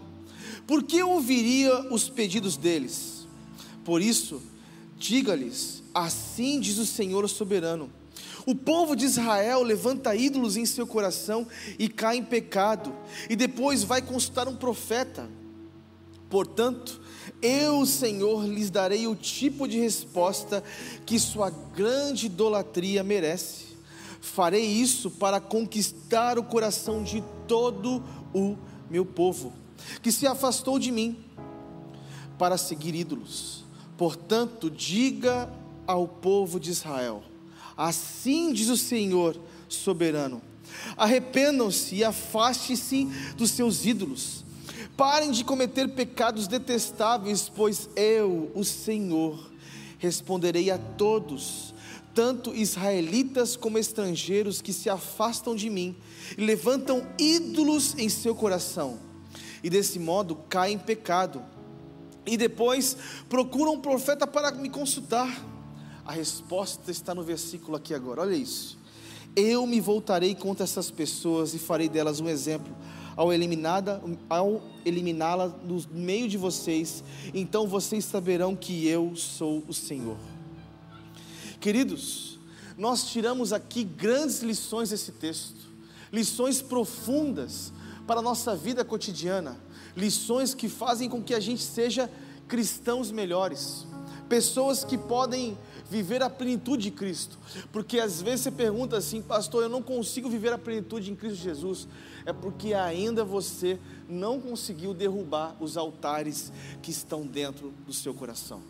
[0.67, 3.25] Por que ouviria os pedidos deles?
[3.85, 4.41] Por isso,
[4.97, 8.02] diga-lhes: Assim diz o Senhor soberano.
[8.45, 11.47] O povo de Israel levanta ídolos em seu coração
[11.79, 12.93] e cai em pecado,
[13.29, 15.29] e depois vai consultar um profeta.
[16.29, 16.99] Portanto,
[17.41, 20.63] eu, Senhor, lhes darei o tipo de resposta
[21.05, 23.73] que sua grande idolatria merece.
[24.19, 28.57] Farei isso para conquistar o coração de todo o
[28.89, 29.53] meu povo,
[30.01, 31.23] que se afastou de mim
[32.37, 33.63] para seguir ídolos.
[33.97, 35.49] Portanto, diga
[35.85, 37.23] ao povo de Israel:
[37.77, 40.41] Assim diz o Senhor soberano:
[40.95, 44.43] Arrependam-se e afaste-se dos seus ídolos.
[44.95, 49.51] Parem de cometer pecados detestáveis, pois eu, o Senhor,
[49.97, 51.73] responderei a todos,
[52.13, 55.95] tanto israelitas como estrangeiros que se afastam de mim
[56.37, 58.99] e levantam ídolos em seu coração,
[59.63, 61.41] e desse modo caem em pecado.
[62.25, 62.95] E depois
[63.27, 65.52] procuram um profeta para me consultar.
[66.05, 68.77] A resposta está no versículo aqui agora, olha isso.
[69.35, 72.75] Eu me voltarei contra essas pessoas e farei delas um exemplo.
[73.15, 73.29] Ao
[74.29, 80.17] ao eliminá-la no meio de vocês, então vocês saberão que eu sou o Senhor.
[81.59, 82.39] Queridos,
[82.77, 85.69] nós tiramos aqui grandes lições desse texto,
[86.11, 87.71] lições profundas
[88.05, 89.57] para a nossa vida cotidiana,
[89.95, 92.09] lições que fazem com que a gente seja
[92.47, 93.85] cristãos melhores,
[94.27, 95.57] pessoas que podem
[95.93, 97.37] viver a plenitude de Cristo,
[97.71, 101.37] porque às vezes você pergunta assim, pastor, eu não consigo viver a plenitude em Cristo
[101.37, 101.87] Jesus,
[102.25, 103.79] é porque ainda você
[104.09, 108.63] não conseguiu derrubar os altares que estão dentro do seu coração.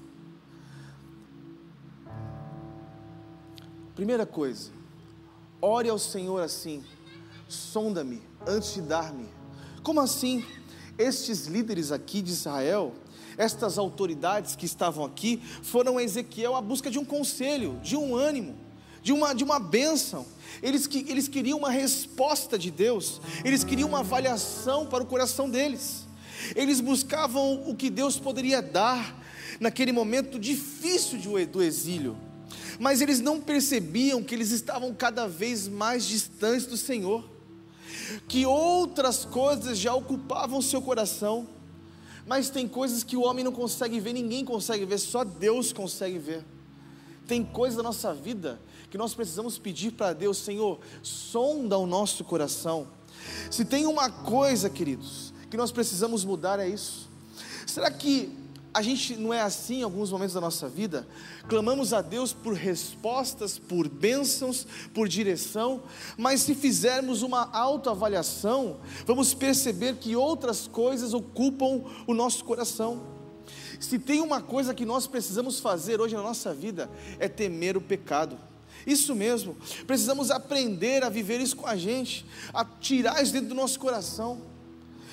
[3.96, 4.70] Primeira coisa,
[5.62, 6.84] ore ao Senhor assim,
[7.48, 9.30] sonda-me antes de dar-me.
[9.82, 10.44] Como assim?
[10.98, 12.94] Estes líderes aqui de Israel,
[13.38, 18.16] estas autoridades que estavam aqui, foram a Ezequiel à busca de um conselho, de um
[18.16, 18.56] ânimo,
[19.02, 20.26] de uma, de uma bênção.
[20.62, 25.50] Eles, que, eles queriam uma resposta de Deus, eles queriam uma avaliação para o coração
[25.50, 26.06] deles.
[26.56, 29.22] Eles buscavam o que Deus poderia dar
[29.60, 32.18] naquele momento difícil de, do exílio
[32.80, 37.30] mas eles não percebiam que eles estavam cada vez mais distantes do Senhor,
[38.28, 41.48] que outras coisas já ocupavam seu coração,
[42.26, 46.18] mas tem coisas que o homem não consegue ver, ninguém consegue ver, só Deus consegue
[46.18, 46.44] ver.
[47.28, 48.60] Tem coisas da nossa vida
[48.90, 52.88] que nós precisamos pedir para Deus, Senhor, sonda o nosso coração.
[53.50, 57.10] Se tem uma coisa, queridos, que nós precisamos mudar é isso.
[57.66, 58.43] Será que
[58.74, 61.08] a gente não é assim em alguns momentos da nossa vida?
[61.48, 65.84] Clamamos a Deus por respostas, por bênçãos, por direção,
[66.18, 73.04] mas se fizermos uma autoavaliação, vamos perceber que outras coisas ocupam o nosso coração.
[73.80, 77.82] Se tem uma coisa que nós precisamos fazer hoje na nossa vida, é temer o
[77.82, 78.40] pecado.
[78.88, 79.56] Isso mesmo,
[79.86, 84.42] precisamos aprender a viver isso com a gente, a tirar isso dentro do nosso coração.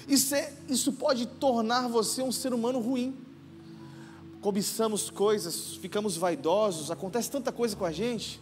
[0.09, 3.30] Isso, é, isso pode tornar você um ser humano ruim
[4.41, 8.41] cobiçamos coisas, ficamos vaidosos, acontece tanta coisa com a gente.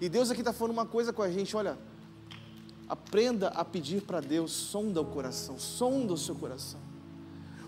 [0.00, 1.78] E Deus aqui está falando uma coisa com a gente: olha,
[2.88, 6.80] aprenda a pedir para Deus, sonda o coração, sonda o seu coração.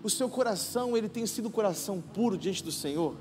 [0.03, 3.15] O seu coração, ele tem sido coração puro diante do Senhor.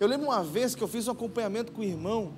[0.00, 2.32] Eu lembro uma vez que eu fiz um acompanhamento com o irmão,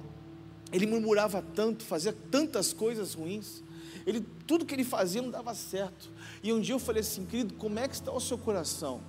[0.70, 3.62] ele murmurava tanto, fazia tantas coisas ruins,
[4.04, 6.10] ele, tudo que ele fazia não dava certo.
[6.42, 9.00] E um dia eu falei assim, querido, como é que está o seu coração?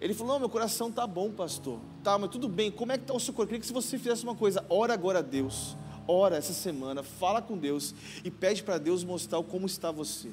[0.00, 1.80] Ele falou: Não, meu coração está bom, pastor.
[2.02, 2.70] Tá, mas tudo bem.
[2.70, 3.44] Como é que está o seu coração?
[3.44, 5.76] Eu queria que se você fizesse uma coisa, ora agora a Deus.
[6.08, 7.92] Ora essa semana, fala com Deus
[8.24, 10.30] e pede para Deus mostrar como está você.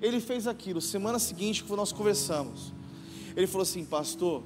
[0.00, 0.80] Ele fez aquilo.
[0.80, 2.72] Semana seguinte, que nós conversamos,
[3.36, 4.42] ele falou assim: Pastor,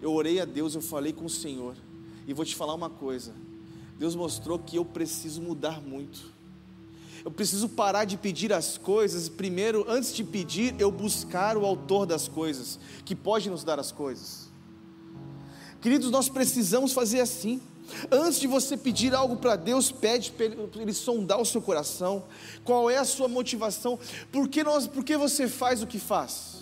[0.00, 1.74] eu orei a Deus, eu falei com o Senhor,
[2.26, 3.34] e vou te falar uma coisa.
[3.98, 6.32] Deus mostrou que eu preciso mudar muito.
[7.24, 9.28] Eu preciso parar de pedir as coisas.
[9.28, 13.92] Primeiro, antes de pedir, eu buscar o autor das coisas, que pode nos dar as
[13.92, 14.50] coisas.
[15.80, 17.60] Queridos, nós precisamos fazer assim.
[18.10, 22.24] Antes de você pedir algo para Deus, pede para ele, sondar o seu coração.
[22.64, 23.98] Qual é a sua motivação?
[24.30, 26.60] Por que, nós, por que você faz o que faz?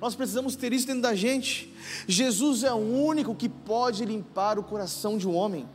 [0.00, 1.72] Nós precisamos ter isso dentro da gente.
[2.08, 5.68] Jesus é o único que pode limpar o coração de um homem.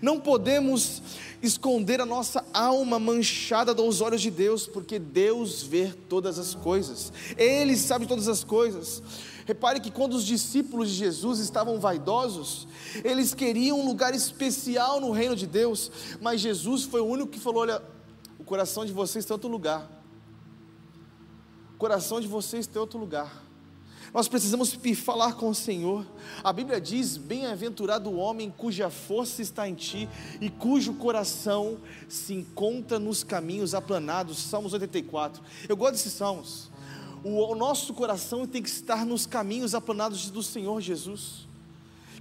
[0.00, 1.02] Não podemos
[1.42, 7.12] esconder a nossa alma manchada dos olhos de Deus, porque Deus vê todas as coisas,
[7.36, 9.02] Ele sabe todas as coisas.
[9.46, 12.68] Repare que quando os discípulos de Jesus estavam vaidosos,
[13.02, 17.40] eles queriam um lugar especial no reino de Deus, mas Jesus foi o único que
[17.40, 17.82] falou: Olha,
[18.38, 19.90] o coração de vocês tem outro lugar.
[21.74, 23.47] O coração de vocês tem outro lugar.
[24.12, 26.06] Nós precisamos falar com o Senhor.
[26.42, 30.08] A Bíblia diz: Bem-aventurado o homem cuja força está em ti
[30.40, 31.78] e cujo coração
[32.08, 34.38] se encontra nos caminhos aplanados.
[34.38, 35.42] Salmos 84.
[35.68, 36.70] Eu gosto desses salmos.
[37.22, 41.46] O, nosso coração tem que estar nos caminhos aplanados do Senhor Jesus.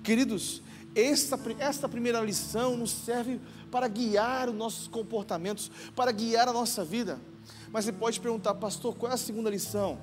[0.03, 0.61] Queridos,
[0.95, 3.39] esta, esta primeira lição nos serve
[3.71, 7.21] para guiar os nossos comportamentos, para guiar a nossa vida.
[7.71, 9.99] Mas você pode perguntar, pastor, qual é a segunda lição?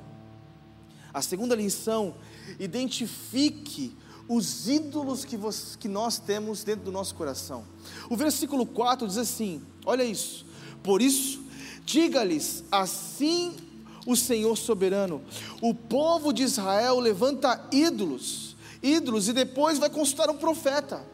[1.15, 2.17] A segunda lição,
[2.59, 3.97] identifique
[4.29, 7.65] os ídolos que, você, que nós temos dentro do nosso coração.
[8.11, 10.45] O versículo 4 diz assim: olha isso.
[10.83, 11.43] Por isso,
[11.85, 13.55] diga-lhes assim
[14.07, 15.23] o Senhor soberano:
[15.61, 21.05] o povo de Israel levanta ídolos, ídolos, e depois vai consultar um profeta.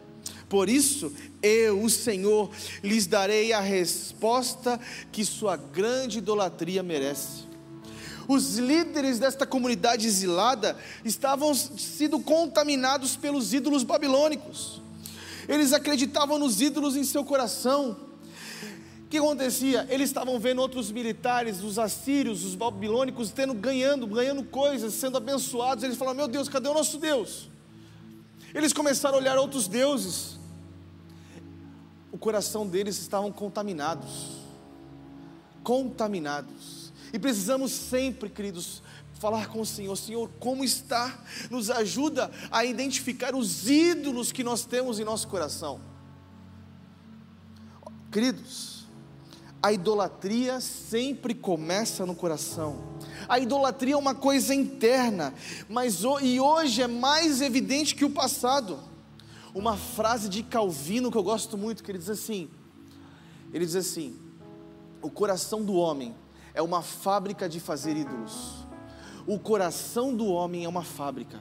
[0.48, 2.50] Por isso, eu, o Senhor,
[2.82, 4.80] lhes darei a resposta
[5.12, 7.49] que sua grande idolatria merece.
[8.30, 14.80] Os líderes desta comunidade exilada estavam sendo contaminados pelos ídolos babilônicos.
[15.48, 17.96] Eles acreditavam nos ídolos em seu coração.
[19.04, 19.84] O que acontecia?
[19.90, 25.82] Eles estavam vendo outros militares, os assírios, os babilônicos, tendo ganhando, ganhando coisas, sendo abençoados.
[25.82, 27.48] Eles falaram: "Meu Deus, cadê o nosso Deus?"
[28.54, 30.38] Eles começaram a olhar outros deuses.
[32.12, 34.38] O coração deles estavam contaminados.
[35.64, 36.79] Contaminados.
[37.12, 38.82] E precisamos sempre, queridos,
[39.18, 41.22] falar com o Senhor: Senhor, como está?
[41.50, 45.80] Nos ajuda a identificar os ídolos que nós temos em nosso coração.
[48.10, 48.86] Queridos,
[49.62, 52.98] a idolatria sempre começa no coração.
[53.28, 55.34] A idolatria é uma coisa interna,
[55.68, 58.78] mas e hoje é mais evidente que o passado.
[59.52, 62.48] Uma frase de Calvino que eu gosto muito, que ele diz assim:
[63.52, 64.16] ele diz assim:
[65.02, 66.14] o coração do homem
[66.54, 68.66] é uma fábrica de fazer ídolos.
[69.26, 71.38] O coração do homem é uma fábrica.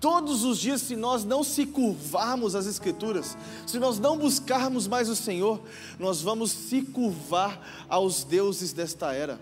[0.00, 3.36] Todos os dias, se nós não se curvarmos às Escrituras,
[3.66, 5.60] se nós não buscarmos mais o Senhor,
[5.98, 9.40] nós vamos se curvar aos deuses desta era.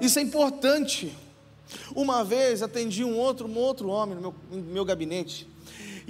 [0.00, 1.16] Isso é importante.
[1.96, 5.48] Uma vez atendi um outro, um outro homem no meu, no meu gabinete,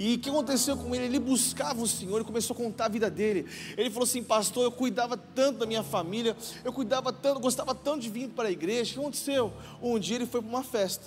[0.05, 1.05] e o que aconteceu com ele?
[1.05, 3.47] Ele buscava o Senhor, ele começou a contar a vida dele.
[3.77, 8.01] Ele falou assim: Pastor, eu cuidava tanto da minha família, eu cuidava tanto, gostava tanto
[8.01, 8.91] de vir para a igreja.
[8.91, 9.53] O que aconteceu?
[9.81, 11.05] Um dia ele foi para uma festa.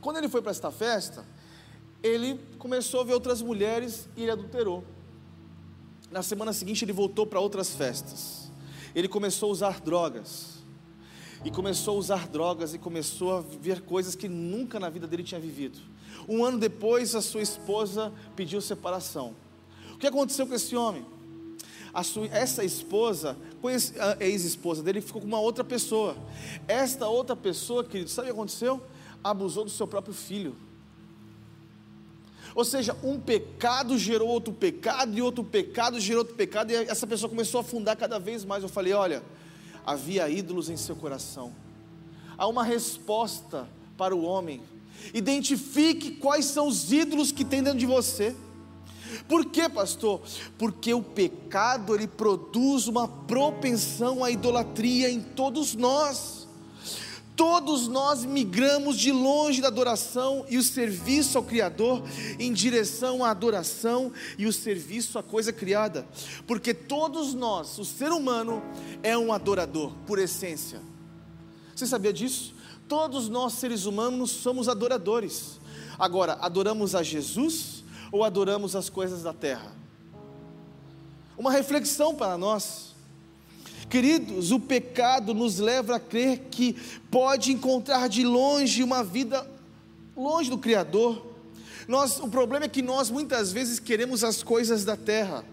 [0.00, 1.26] Quando ele foi para esta festa,
[2.04, 4.84] ele começou a ver outras mulheres e ele adulterou.
[6.08, 8.48] Na semana seguinte, ele voltou para outras festas.
[8.94, 10.62] Ele começou a usar drogas.
[11.44, 15.24] E começou a usar drogas e começou a ver coisas que nunca na vida dele
[15.24, 15.95] tinha vivido.
[16.28, 19.34] Um ano depois, a sua esposa pediu separação.
[19.94, 21.04] O que aconteceu com esse homem?
[22.04, 23.36] Sua, essa esposa,
[23.98, 26.16] a ex-esposa dele, ficou com uma outra pessoa.
[26.68, 28.82] Esta outra pessoa, querido, sabe o que aconteceu?
[29.24, 30.54] Abusou do seu próprio filho.
[32.54, 37.06] Ou seja, um pecado gerou outro pecado, e outro pecado gerou outro pecado, e essa
[37.06, 38.62] pessoa começou a afundar cada vez mais.
[38.62, 39.22] Eu falei: olha,
[39.84, 41.54] havia ídolos em seu coração.
[42.36, 44.60] Há uma resposta para o homem
[45.12, 48.34] Identifique quais são os ídolos que tem dentro de você.
[49.28, 50.20] Por quê, pastor?
[50.58, 56.46] Porque o pecado ele produz uma propensão à idolatria em todos nós.
[57.36, 62.02] Todos nós migramos de longe da adoração e o serviço ao Criador
[62.38, 66.06] em direção à adoração e o serviço à coisa criada,
[66.46, 68.62] porque todos nós, o ser humano,
[69.02, 70.80] é um adorador por essência.
[71.74, 72.54] Você sabia disso?
[72.88, 75.58] Todos nós, seres humanos, somos adoradores.
[75.98, 77.82] Agora, adoramos a Jesus
[78.12, 79.72] ou adoramos as coisas da terra?
[81.36, 82.94] Uma reflexão para nós.
[83.90, 86.74] Queridos, o pecado nos leva a crer que
[87.10, 89.48] pode encontrar de longe uma vida
[90.16, 91.24] longe do Criador.
[91.86, 95.44] Nós, o problema é que nós muitas vezes queremos as coisas da terra.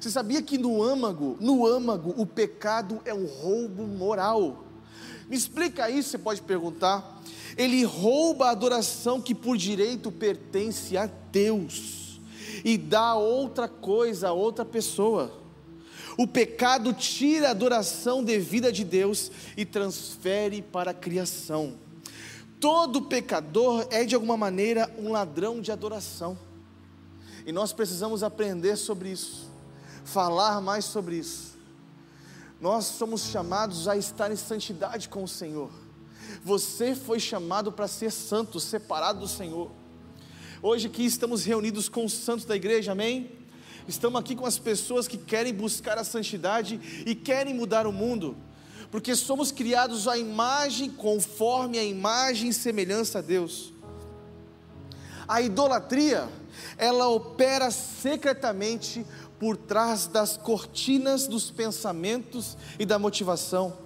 [0.00, 4.64] Você sabia que no âmago, no âmago, o pecado é um roubo moral?
[5.28, 7.20] Me explica isso, você pode perguntar.
[7.56, 12.20] Ele rouba a adoração que por direito pertence a Deus
[12.64, 15.32] e dá outra coisa a outra pessoa.
[16.16, 21.74] O pecado tira a adoração devida de Deus e transfere para a criação.
[22.58, 26.36] Todo pecador é de alguma maneira um ladrão de adoração.
[27.46, 29.48] E nós precisamos aprender sobre isso,
[30.04, 31.47] falar mais sobre isso.
[32.60, 35.70] Nós somos chamados a estar em santidade com o Senhor.
[36.42, 39.70] Você foi chamado para ser santo, separado do Senhor.
[40.60, 43.30] Hoje aqui estamos reunidos com os santos da igreja, amém?
[43.86, 48.36] Estamos aqui com as pessoas que querem buscar a santidade e querem mudar o mundo,
[48.90, 53.72] porque somos criados à imagem, conforme a imagem e semelhança a Deus.
[55.28, 56.28] A idolatria,
[56.76, 59.06] ela opera secretamente
[59.38, 63.76] por trás das cortinas dos pensamentos e da motivação.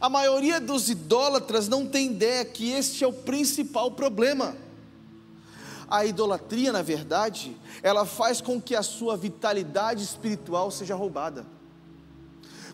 [0.00, 4.56] A maioria dos idólatras não tem ideia que este é o principal problema.
[5.88, 11.46] A idolatria, na verdade, ela faz com que a sua vitalidade espiritual seja roubada.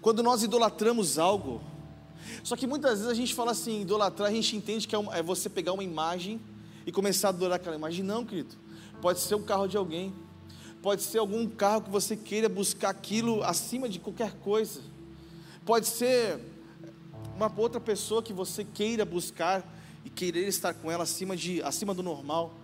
[0.01, 1.61] Quando nós idolatramos algo,
[2.45, 5.23] só que muitas vezes a gente fala assim, idolatrar, a gente entende que é, é
[5.23, 6.41] você pegar uma imagem
[6.87, 8.05] e começar a adorar aquela imagem.
[8.05, 8.55] Não, querido.
[9.03, 10.15] Pode ser o carro de alguém,
[10.83, 14.81] pode ser algum carro que você queira buscar aquilo acima de qualquer coisa,
[15.65, 16.41] pode ser
[17.37, 19.65] uma outra pessoa que você queira buscar
[20.05, 22.55] e querer estar com ela acima, de, acima do normal.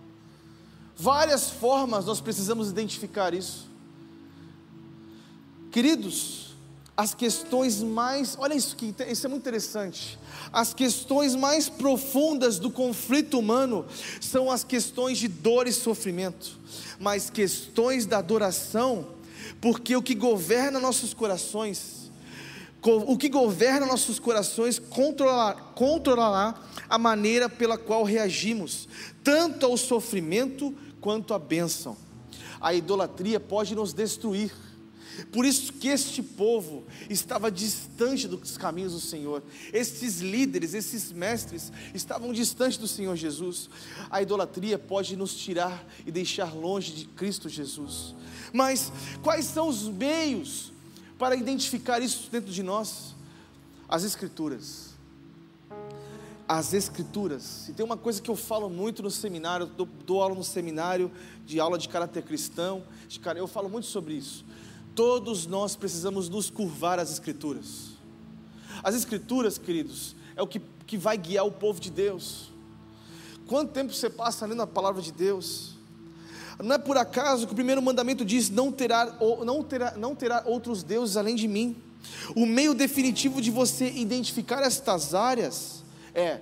[0.95, 3.69] Várias formas nós precisamos identificar isso.
[5.71, 6.54] Queridos,
[6.97, 10.17] as questões mais, olha isso que isso é muito interessante.
[10.51, 13.85] As questões mais profundas do conflito humano
[14.21, 16.57] são as questões de dor e sofrimento,
[16.97, 19.07] mas questões da adoração,
[19.59, 22.09] porque o que governa nossos corações,
[22.81, 26.55] o que governa nossos corações controlará, controlará
[26.87, 28.87] a maneira pela qual reagimos,
[29.21, 31.97] tanto ao sofrimento quanto à bênção.
[32.61, 34.51] A idolatria pode nos destruir
[35.31, 39.43] por isso que este povo estava distante dos caminhos do Senhor.
[39.71, 43.69] Esses líderes, esses mestres estavam distante do Senhor Jesus.
[44.09, 48.15] A idolatria pode nos tirar e deixar longe de Cristo Jesus.
[48.51, 48.91] Mas
[49.21, 50.71] quais são os meios
[51.17, 53.15] para identificar isso dentro de nós?
[53.87, 54.95] As escrituras.
[56.47, 57.69] As escrituras.
[57.69, 61.11] E tem uma coisa que eu falo muito no seminário, dou, dou aula no seminário
[61.45, 64.44] de aula de caráter cristão, de, eu falo muito sobre isso
[64.95, 67.89] Todos nós precisamos nos curvar às Escrituras.
[68.81, 72.49] As Escrituras, queridos, é o que, que vai guiar o povo de Deus.
[73.45, 75.75] Quanto tempo você passa lendo a palavra de Deus?
[76.63, 80.43] Não é por acaso que o primeiro mandamento diz: não terá, não terá, não terá
[80.45, 81.75] outros deuses além de mim.
[82.35, 85.83] O meio definitivo de você identificar estas áreas
[86.13, 86.39] é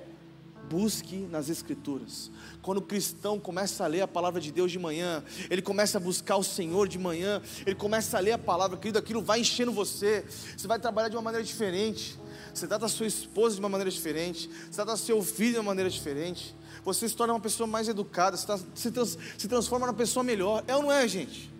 [0.69, 2.31] busque nas Escrituras.
[2.61, 6.01] Quando o cristão começa a ler a palavra de Deus de manhã, ele começa a
[6.01, 9.71] buscar o Senhor de manhã, ele começa a ler a palavra, querido, aquilo vai enchendo
[9.71, 10.25] você.
[10.55, 12.19] Você vai trabalhar de uma maneira diferente.
[12.53, 14.49] Você trata a sua esposa de uma maneira diferente.
[14.69, 16.55] Você trata seu filho de uma maneira diferente.
[16.83, 18.35] Você se torna uma pessoa mais educada.
[18.37, 20.63] Você, tá, se, se transforma numa pessoa melhor.
[20.67, 21.52] É ou não é, gente?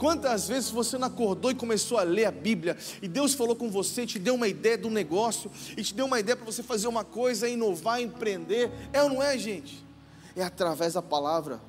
[0.00, 3.70] Quantas vezes você não acordou e começou a ler a Bíblia e Deus falou com
[3.70, 6.88] você, te deu uma ideia do negócio e te deu uma ideia para você fazer
[6.88, 8.72] uma coisa, inovar, empreender?
[8.92, 9.90] É ou não é, gente?
[10.36, 11.60] é através da palavra.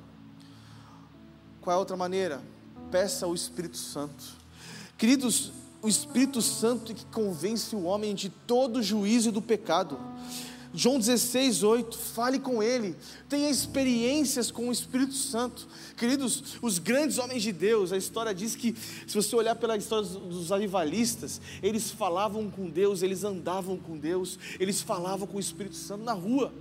[1.60, 2.42] Qual é a outra maneira?
[2.90, 4.24] Peça ao Espírito Santo.
[4.98, 9.98] Queridos, o Espírito Santo é que convence o homem de todo juízo e do pecado.
[10.74, 12.96] João 16, 8, fale com Ele,
[13.28, 15.68] tenha experiências com o Espírito Santo.
[15.96, 18.74] Queridos, os grandes homens de Deus, a história diz que,
[19.06, 24.38] se você olhar pela história dos avivalistas, eles falavam com Deus, eles andavam com Deus,
[24.58, 26.52] eles falavam com o Espírito Santo na rua.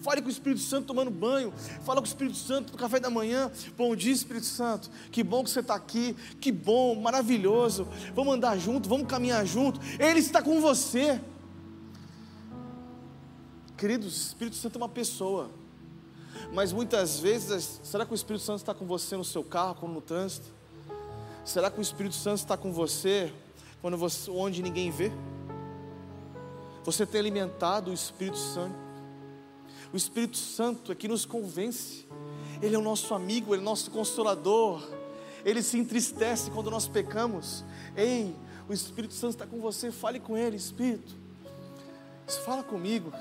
[0.00, 1.52] Fale com o Espírito Santo tomando banho.
[1.84, 3.50] Fala com o Espírito Santo no café da manhã.
[3.76, 4.88] Bom dia, Espírito Santo.
[5.10, 6.14] Que bom que você está aqui.
[6.40, 7.86] Que bom, maravilhoso.
[8.14, 9.80] Vamos andar junto, vamos caminhar junto.
[9.98, 11.20] Ele está com você.
[13.78, 15.48] Queridos, o Espírito Santo é uma pessoa.
[16.52, 19.92] Mas muitas vezes, será que o Espírito Santo está com você no seu carro, quando
[19.92, 20.48] no trânsito?
[21.44, 23.32] Será que o Espírito Santo está com você
[23.80, 25.12] quando você, onde ninguém vê?
[26.82, 28.74] Você tem alimentado o Espírito Santo?
[29.92, 32.04] O Espírito Santo é que nos convence.
[32.60, 34.82] Ele é o nosso amigo, ele é o nosso consolador.
[35.44, 37.64] Ele se entristece quando nós pecamos.
[37.96, 38.34] Ei,
[38.68, 41.14] o Espírito Santo está com você, fale com ele, Espírito.
[42.44, 43.12] Fala comigo.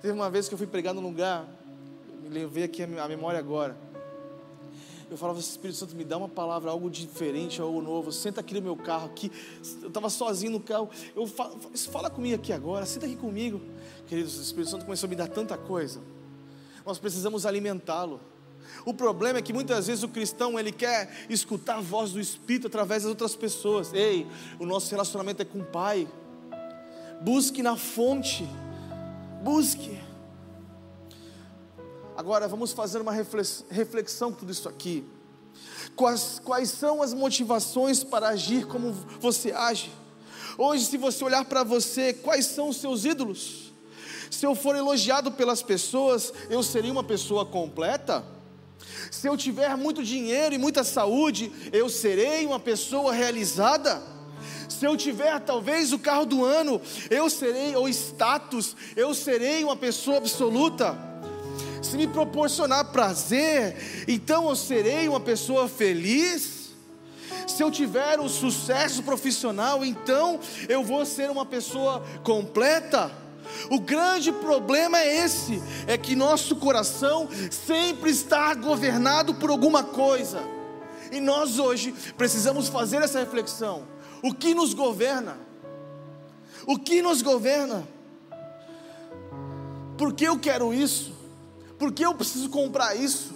[0.00, 1.46] Teve uma vez que eu fui pregar num lugar,
[2.22, 3.76] me levei aqui a memória agora.
[5.10, 8.12] Eu falava, Espírito Santo, me dá uma palavra, algo diferente, algo novo.
[8.12, 9.32] Senta aqui no meu carro, aqui.
[9.80, 10.90] Eu estava sozinho no carro.
[11.16, 11.58] Eu falo,
[11.90, 13.60] fala comigo aqui agora, senta aqui comigo.
[14.06, 16.00] Queridos, o Espírito Santo começou a me dar tanta coisa.
[16.84, 18.20] Nós precisamos alimentá-lo.
[18.84, 22.66] O problema é que muitas vezes o cristão ele quer escutar a voz do Espírito
[22.66, 23.92] através das outras pessoas.
[23.94, 24.26] Ei,
[24.58, 26.06] o nosso relacionamento é com o Pai.
[27.22, 28.46] Busque na fonte.
[29.42, 29.98] Busque.
[32.16, 35.04] Agora vamos fazer uma reflexão com tudo isso aqui.
[35.94, 39.92] Quais, quais são as motivações para agir como você age?
[40.56, 43.72] Hoje, se você olhar para você, quais são os seus ídolos?
[44.30, 48.24] Se eu for elogiado pelas pessoas, eu seria uma pessoa completa?
[49.10, 54.02] Se eu tiver muito dinheiro e muita saúde, eu serei uma pessoa realizada?
[54.68, 59.76] Se eu tiver talvez o carro do ano, eu serei, ou status, eu serei uma
[59.76, 61.08] pessoa absoluta?
[61.82, 66.68] se me proporcionar prazer, então eu serei uma pessoa feliz.
[67.46, 70.38] Se eu tiver o sucesso profissional, então
[70.68, 73.10] eu vou ser uma pessoa completa.
[73.70, 80.40] O grande problema é esse: é que nosso coração sempre está governado por alguma coisa.
[81.10, 83.84] E nós hoje precisamos fazer essa reflexão:
[84.22, 85.38] o que nos governa?
[86.66, 87.86] O que nos governa?
[89.96, 91.12] Por que eu quero isso?
[91.78, 93.34] Por que eu preciso comprar isso?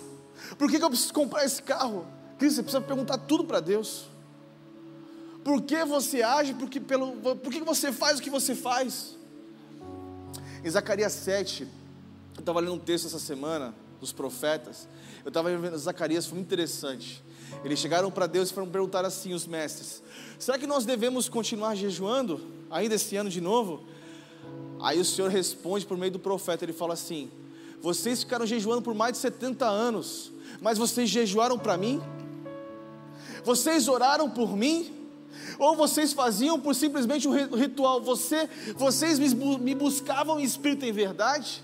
[0.59, 2.07] Por que eu preciso comprar esse carro?
[2.39, 4.07] Cristo, você precisa perguntar tudo para Deus.
[5.45, 6.55] Por que você age?
[6.55, 9.17] Por que, pelo, por que você faz o que você faz?
[10.65, 11.67] Em Zacarias 7,
[12.37, 14.89] eu estava lendo um texto essa semana dos profetas.
[15.25, 17.23] Eu estava vendo Zacarias, foi muito interessante.
[17.65, 20.03] Eles chegaram para Deus e foram perguntar assim: os mestres,
[20.39, 22.41] será que nós devemos continuar jejuando
[22.71, 23.85] ainda esse ano de novo?
[24.81, 27.31] Aí o Senhor responde por meio do profeta: ele fala assim:
[27.81, 32.01] vocês ficaram jejuando por mais de 70 anos, mas vocês jejuaram para mim?
[33.45, 34.99] Vocês oraram por mim?
[35.59, 38.01] Ou vocês faziam por simplesmente um ritual?
[38.03, 41.63] Você, vocês me buscavam em espírito em verdade?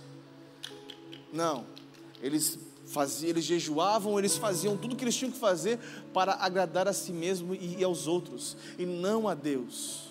[1.32, 1.66] Não,
[2.22, 5.78] eles faziam, eles jejuavam, eles faziam tudo o que eles tinham que fazer
[6.12, 10.08] para agradar a si mesmo e aos outros, e não a Deus.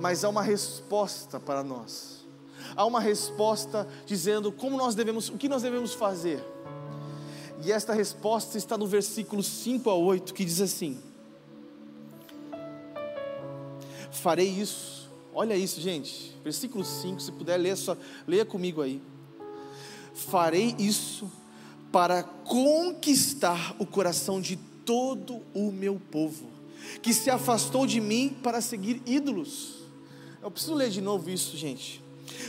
[0.00, 2.16] Mas há uma resposta para nós
[2.74, 6.42] há uma resposta dizendo como nós devemos, o que nós devemos fazer.
[7.64, 10.98] E esta resposta está no versículo 5 a 8, que diz assim:
[14.10, 15.10] Farei isso.
[15.32, 16.36] Olha isso, gente.
[16.42, 19.02] Versículo 5, se puder ler, só leia comigo aí.
[20.16, 21.30] Farei isso
[21.92, 26.48] para conquistar o coração de todo o meu povo,
[27.02, 29.74] que se afastou de mim para seguir ídolos.
[30.42, 32.02] Eu preciso ler de novo isso, gente.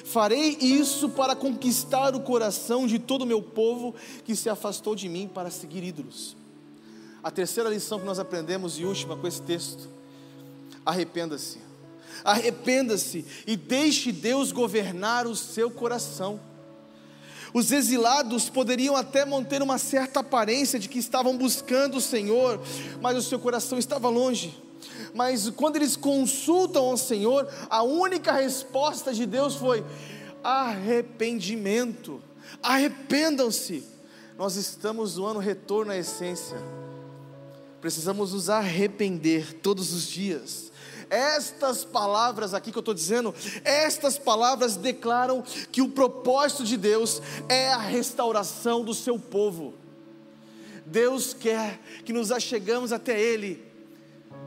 [0.06, 3.94] Farei isso para conquistar o coração de todo o meu povo
[4.24, 6.38] que se afastou de mim para seguir ídolos.
[7.22, 9.90] A terceira lição que nós aprendemos e última com esse texto:
[10.86, 11.60] arrependa-se.
[12.24, 16.40] Arrependa-se e deixe Deus governar o seu coração.
[17.54, 22.62] Os exilados poderiam até manter uma certa aparência de que estavam buscando o Senhor,
[23.02, 24.68] mas o seu coração estava longe
[25.14, 29.84] mas quando eles consultam ao Senhor, a única resposta de Deus foi
[30.44, 32.22] arrependimento.
[32.62, 33.84] Arrependam-se.
[34.38, 36.58] Nós estamos no ano retorno à essência.
[37.82, 40.67] Precisamos nos arrepender todos os dias.
[41.10, 43.34] Estas palavras aqui que eu estou dizendo,
[43.64, 49.74] estas palavras declaram que o propósito de Deus é a restauração do seu povo.
[50.86, 53.64] Deus quer que nos achegamos até Ele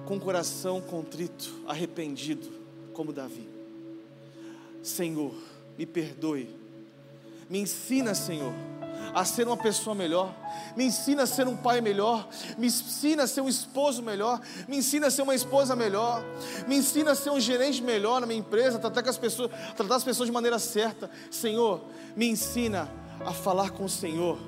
[0.06, 2.50] com o coração contrito, arrependido,
[2.92, 3.48] como Davi.
[4.82, 5.34] Senhor,
[5.76, 6.48] me perdoe.
[7.48, 8.52] Me ensina, Senhor,
[9.14, 10.34] a ser uma pessoa melhor.
[10.76, 12.28] Me ensina a ser um pai melhor.
[12.56, 14.40] Me ensina a ser um esposo melhor.
[14.68, 16.24] Me ensina a ser uma esposa melhor.
[16.66, 20.04] Me ensina a ser um gerente melhor na minha empresa, tratar, as pessoas, tratar as
[20.04, 21.10] pessoas de maneira certa.
[21.30, 21.82] Senhor,
[22.16, 22.90] me ensina
[23.24, 24.38] a falar com o Senhor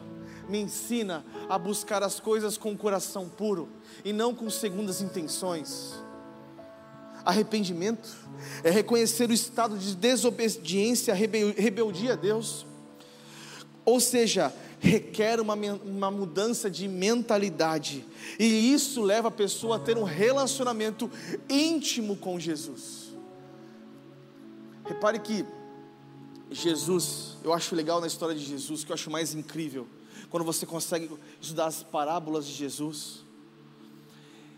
[0.49, 3.69] me ensina a buscar as coisas com o coração puro
[4.05, 5.95] e não com segundas intenções.
[7.25, 8.11] Arrependimento
[8.65, 12.67] é reconhecer o estado de desobediência, rebeldia a Deus,
[13.85, 18.05] ou seja, requer uma, uma mudança de mentalidade,
[18.39, 21.11] e isso leva a pessoa a ter um relacionamento
[21.49, 23.13] íntimo com Jesus.
[24.85, 25.45] Repare que
[26.51, 29.87] Jesus, eu acho legal na história de Jesus, que eu acho mais incrível
[30.33, 33.23] quando você consegue estudar as parábolas de Jesus,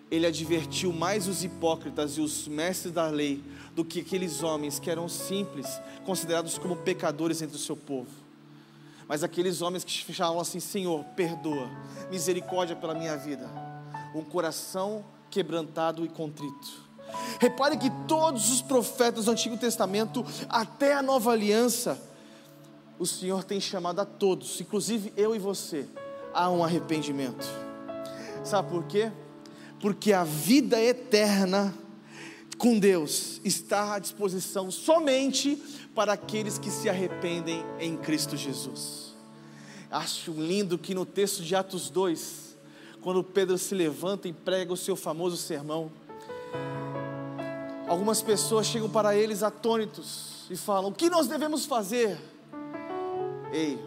[0.09, 3.43] ele advertiu mais os hipócritas e os mestres da lei
[3.75, 5.67] do que aqueles homens que eram simples,
[6.07, 8.24] considerados como pecadores entre o seu povo.
[9.09, 11.71] Mas aqueles homens que falavam assim: Senhor, perdoa,
[12.11, 13.49] misericórdia pela minha vida.
[14.15, 16.85] Um coração quebrantado e contrito.
[17.41, 22.01] Repare que todos os profetas do Antigo Testamento, até a Nova Aliança,
[22.99, 25.87] o Senhor tem chamado a todos, inclusive eu e você,
[26.33, 27.47] a um arrependimento.
[28.45, 29.11] Sabe por quê?
[29.81, 31.75] Porque a vida eterna
[32.57, 35.61] com Deus está à disposição somente
[35.95, 39.15] para aqueles que se arrependem em Cristo Jesus.
[39.91, 42.57] Acho lindo que no texto de Atos 2,
[43.01, 45.93] quando Pedro se levanta e prega o seu famoso sermão,
[47.87, 52.19] algumas pessoas chegam para eles atônitos e falam: O que nós devemos fazer?
[53.53, 53.79] Ei,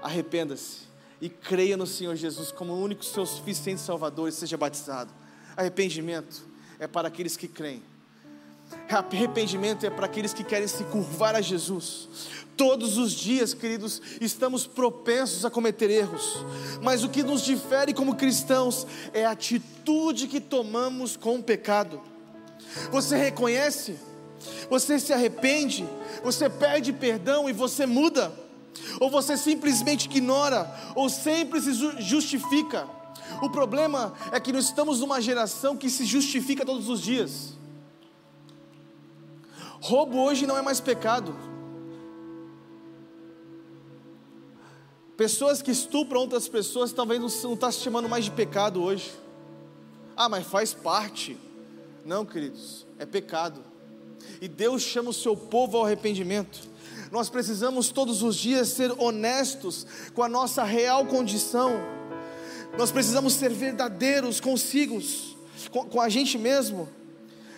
[0.00, 0.86] arrependa-se
[1.20, 5.12] e creia no Senhor Jesus como o único seu suficiente Salvador e seja batizado.
[5.56, 6.46] Arrependimento
[6.78, 7.82] é para aqueles que creem.
[8.88, 12.08] Arrependimento é para aqueles que querem se curvar a Jesus.
[12.56, 16.44] Todos os dias, queridos, estamos propensos a cometer erros,
[16.82, 22.00] mas o que nos difere como cristãos é a atitude que tomamos com o pecado.
[22.90, 23.98] Você reconhece,
[24.70, 25.86] você se arrepende,
[26.22, 28.32] você pede perdão e você muda,
[29.00, 32.88] ou você simplesmente ignora, ou sempre se justifica.
[33.42, 37.55] O problema é que nós estamos numa geração que se justifica todos os dias.
[39.86, 41.32] Roubo hoje não é mais pecado.
[45.16, 49.12] Pessoas que estupram outras pessoas talvez não estão tá se chamando mais de pecado hoje.
[50.16, 51.38] Ah, mas faz parte.
[52.04, 53.62] Não, queridos, é pecado.
[54.40, 56.68] E Deus chama o seu povo ao arrependimento.
[57.12, 61.70] Nós precisamos todos os dias ser honestos com a nossa real condição.
[62.76, 65.00] Nós precisamos ser verdadeiros consigo,
[65.70, 66.88] com, com a gente mesmo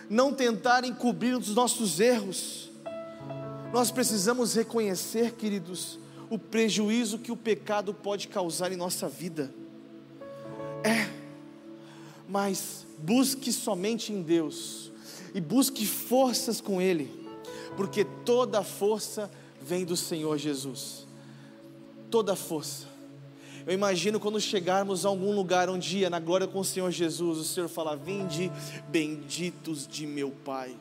[0.09, 2.69] não tentar encobrir os nossos erros.
[3.71, 5.99] Nós precisamos reconhecer, queridos,
[6.29, 9.53] o prejuízo que o pecado pode causar em nossa vida.
[10.83, 11.09] É,
[12.27, 14.91] mas busque somente em Deus
[15.33, 17.11] e busque forças com Ele,
[17.77, 19.29] porque toda força
[19.61, 21.05] vem do Senhor Jesus.
[22.09, 22.88] Toda força.
[23.65, 27.37] Eu imagino quando chegarmos a algum lugar um dia, na glória com o Senhor Jesus,
[27.37, 28.51] o Senhor fala: Vinde,
[28.87, 30.75] benditos de meu Pai.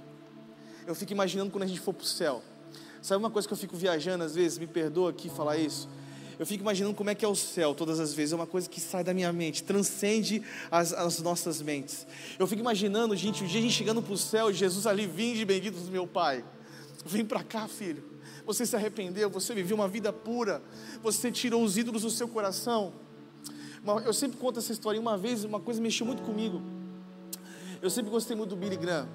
[0.86, 2.42] Eu fico imaginando quando a gente for para o céu.
[3.02, 4.58] Sabe uma coisa que eu fico viajando às vezes?
[4.58, 5.88] Me perdoa aqui falar isso.
[6.38, 8.32] Eu fico imaginando como é que é o céu todas as vezes.
[8.32, 12.06] É uma coisa que sai da minha mente, transcende as, as nossas mentes.
[12.38, 15.06] Eu fico imaginando, gente, o um dia a gente chegando para o céu, Jesus ali,
[15.06, 16.44] vinde, benditos do meu Pai.
[17.04, 18.17] Vem para cá, filho
[18.48, 20.62] você se arrependeu, você viveu uma vida pura,
[21.02, 22.94] você tirou os ídolos do seu coração.
[24.06, 24.98] Eu sempre conto essa história.
[24.98, 26.62] Uma vez, uma coisa mexeu muito comigo.
[27.82, 29.06] Eu sempre gostei muito do Billy Graham.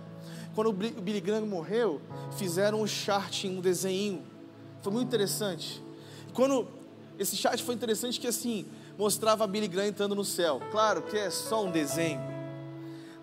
[0.54, 2.00] Quando o Billy Graham morreu,
[2.38, 4.22] fizeram um chart, um desenho.
[4.84, 5.82] Foi muito interessante.
[6.32, 6.68] Quando
[7.18, 8.68] esse chart foi interessante que assim
[9.00, 10.62] mostrava Billy Graham entrando no céu.
[10.70, 12.22] Claro que é só um desenho,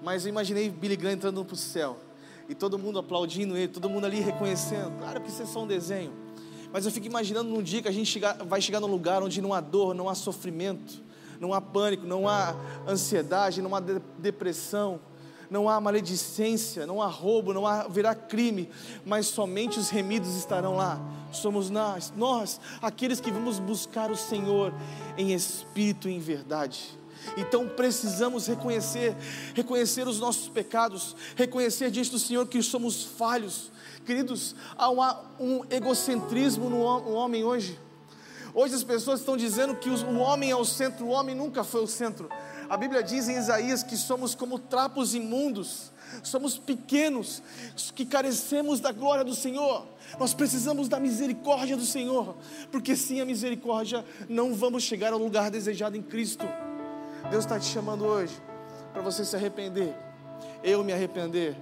[0.03, 2.10] mas eu imaginei Billy Graham entrando para o céu
[2.51, 4.99] e todo mundo aplaudindo ele, todo mundo ali reconhecendo.
[4.99, 6.13] Claro que isso é só um desenho.
[6.73, 9.55] Mas eu fico imaginando num dia que a gente vai chegar num lugar onde não
[9.55, 11.01] há dor, não há sofrimento,
[11.39, 12.57] não há pânico, não há
[12.89, 13.81] ansiedade, não há
[14.19, 15.01] depressão,
[15.49, 18.69] não há maledicência, não há roubo, não há virá crime,
[19.07, 21.01] mas somente os remidos estarão lá.
[21.31, 24.75] Somos nós, nós, aqueles que vamos buscar o Senhor
[25.17, 26.99] em espírito e em verdade.
[27.37, 29.16] Então precisamos reconhecer,
[29.55, 33.70] reconhecer os nossos pecados, reconhecer diante do Senhor que somos falhos.
[34.05, 34.91] Queridos, há
[35.39, 37.78] um egocentrismo no homem hoje.
[38.53, 41.83] Hoje as pessoas estão dizendo que o homem é o centro, o homem nunca foi
[41.83, 42.28] o centro.
[42.68, 47.43] A Bíblia diz em Isaías que somos como trapos imundos, somos pequenos,
[47.95, 49.87] que carecemos da glória do Senhor.
[50.18, 52.37] Nós precisamos da misericórdia do Senhor,
[52.72, 56.47] porque sem a misericórdia não vamos chegar ao lugar desejado em Cristo.
[57.31, 58.35] Deus está te chamando hoje
[58.93, 59.95] para você se arrepender,
[60.64, 61.57] eu me arrepender,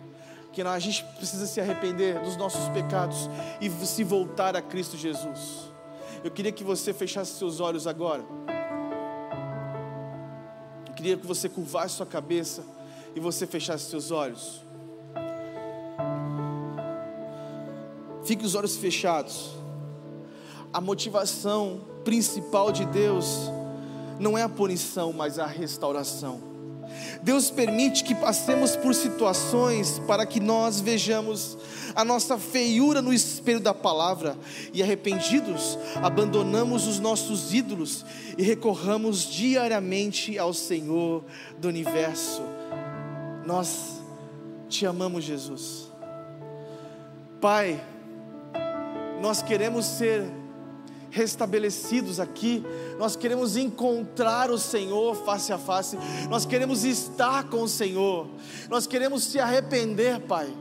[0.50, 3.28] que a gente precisa se arrepender dos nossos pecados
[3.60, 5.70] e se voltar a Cristo Jesus.
[6.24, 8.24] Eu queria que você fechasse seus olhos agora.
[10.86, 12.64] Eu queria que você curvasse sua cabeça
[13.14, 14.64] e você fechasse seus olhos.
[18.24, 19.54] Fique os olhos fechados.
[20.72, 23.50] A motivação principal de Deus
[24.18, 26.48] não é a punição, mas a restauração.
[27.22, 31.58] Deus permite que passemos por situações para que nós vejamos
[31.94, 34.36] a nossa feiura no espelho da palavra
[34.72, 38.04] e arrependidos, abandonamos os nossos ídolos
[38.36, 41.24] e recorramos diariamente ao Senhor
[41.58, 42.42] do universo.
[43.44, 44.00] Nós
[44.68, 45.92] te amamos, Jesus.
[47.40, 47.80] Pai,
[49.20, 50.24] nós queremos ser
[51.10, 52.64] restabelecidos aqui.
[52.98, 55.96] Nós queremos encontrar o Senhor face a face.
[56.28, 58.28] Nós queremos estar com o Senhor.
[58.68, 60.52] Nós queremos se arrepender, Pai.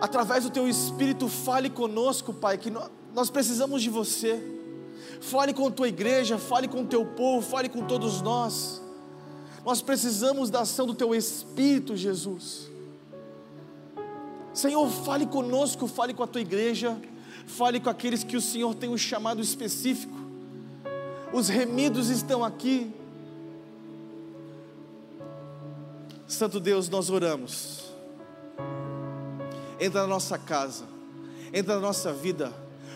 [0.00, 2.72] Através do Teu Espírito, fale conosco, Pai, que
[3.14, 4.42] nós precisamos de Você.
[5.20, 8.82] Fale com a Tua igreja, fale com o Teu povo, fale com todos nós.
[9.64, 12.70] Nós precisamos da ação do Teu Espírito, Jesus.
[14.52, 16.96] Senhor, fale conosco, fale com a Tua igreja
[17.46, 20.14] fale com aqueles que o Senhor tem um chamado específico.
[21.32, 22.92] Os remidos estão aqui.
[26.26, 27.84] Santo Deus, nós oramos.
[29.78, 30.84] Entra na nossa casa,
[31.52, 32.52] entra na nossa vida,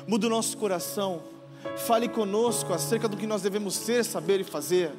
[0.06, 1.22] muda o nosso coração.
[1.76, 4.92] Fale conosco acerca do que nós devemos ser, saber e fazer.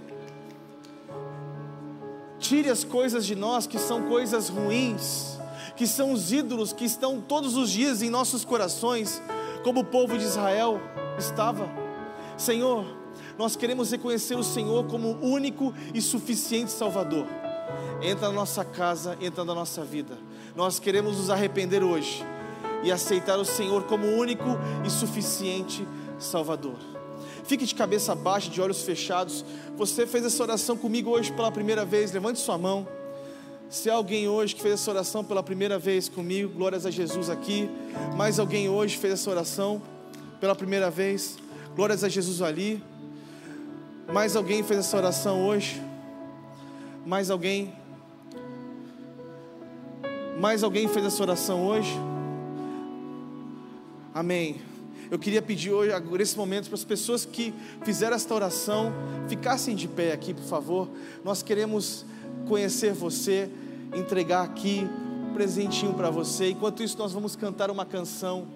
[2.39, 5.37] Tire as coisas de nós que são coisas ruins,
[5.75, 9.21] que são os ídolos que estão todos os dias em nossos corações
[9.63, 10.79] como o povo de Israel
[11.17, 11.69] estava.
[12.37, 12.85] Senhor,
[13.37, 17.25] nós queremos reconhecer o Senhor como único e suficiente Salvador.
[18.01, 20.17] Entra na nossa casa, entra na nossa vida.
[20.55, 22.25] Nós queremos nos arrepender hoje
[22.83, 25.87] e aceitar o Senhor como único e suficiente
[26.17, 26.77] Salvador.
[27.43, 29.43] Fique de cabeça baixa, de olhos fechados.
[29.77, 32.11] Você fez essa oração comigo hoje pela primeira vez.
[32.11, 32.87] Levante sua mão.
[33.71, 37.69] Se alguém hoje que fez essa oração pela primeira vez comigo, glórias a Jesus aqui.
[38.17, 39.81] Mais alguém hoje fez essa oração
[40.41, 41.37] pela primeira vez,
[41.73, 42.83] glórias a Jesus ali.
[44.11, 45.81] Mais alguém fez essa oração hoje?
[47.05, 47.73] Mais alguém?
[50.37, 51.97] Mais alguém fez essa oração hoje?
[54.13, 54.59] Amém.
[55.09, 57.53] Eu queria pedir hoje, nesse momento, para as pessoas que
[57.85, 58.91] fizeram esta oração,
[59.29, 60.89] ficassem de pé aqui, por favor.
[61.23, 62.05] Nós queremos
[62.47, 63.49] conhecer você,
[63.95, 64.87] entregar aqui
[65.29, 66.49] um presentinho para você.
[66.51, 68.47] Enquanto isso, nós vamos cantar uma canção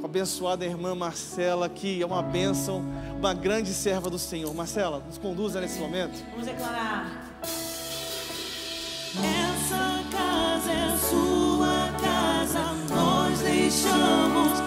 [0.00, 2.84] com a abençoada irmã Marcela, que é uma bênção,
[3.18, 4.52] uma grande serva do Senhor.
[4.54, 6.24] Marcela, nos conduza nesse momento.
[6.30, 7.38] Vamos declarar.
[9.18, 14.60] Essa casa é sua casa, nós deixamos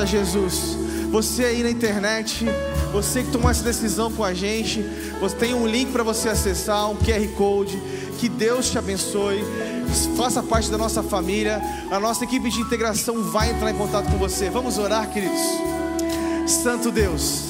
[0.00, 0.78] Jesus.
[1.10, 2.46] Você aí na internet,
[2.90, 4.82] você que tomou essa decisão com a gente,
[5.20, 7.80] você tem um link para você acessar, um QR Code.
[8.18, 9.44] Que Deus te abençoe.
[10.16, 11.60] Faça parte da nossa família.
[11.90, 14.48] A nossa equipe de integração vai entrar em contato com você.
[14.48, 15.40] Vamos orar, queridos.
[16.46, 17.42] Santo Deus,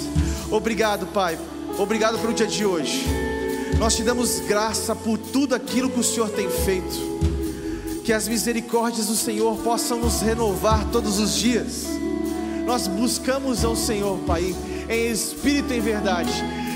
[0.51, 1.39] obrigado, Pai.
[1.79, 3.07] Obrigado pelo dia de hoje.
[3.79, 8.03] Nós te damos graça por tudo aquilo que o Senhor tem feito.
[8.05, 12.02] Que as misericórdias do Senhor possam nos renovar todos os dias
[12.67, 14.55] nós buscamos ao Senhor, Pai,
[14.89, 16.33] em espírito e em verdade.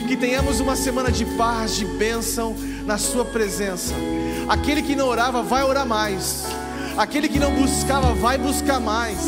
[0.09, 2.55] Que tenhamos uma semana de paz, de bênção
[2.85, 3.93] na Sua presença.
[4.49, 6.45] Aquele que não orava, vai orar mais.
[6.97, 9.19] Aquele que não buscava, vai buscar mais.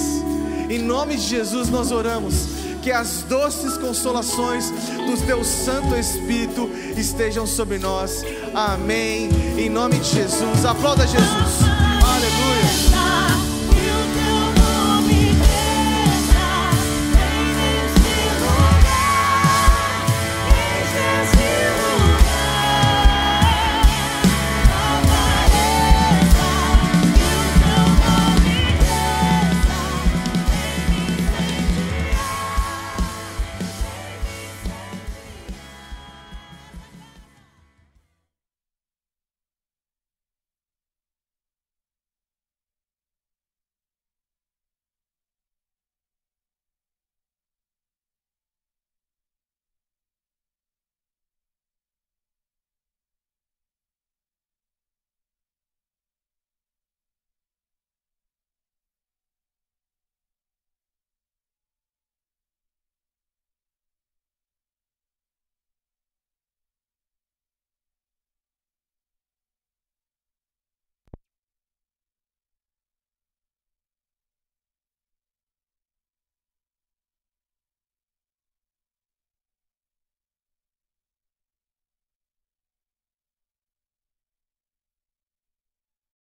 [0.71, 2.59] Em nome de Jesus nós oramos.
[2.83, 8.23] Que as doces consolações do Teu Santo Espírito estejam sobre nós.
[8.55, 9.29] Amém.
[9.59, 10.65] Em nome de Jesus.
[10.65, 11.78] Aplauda Jesus.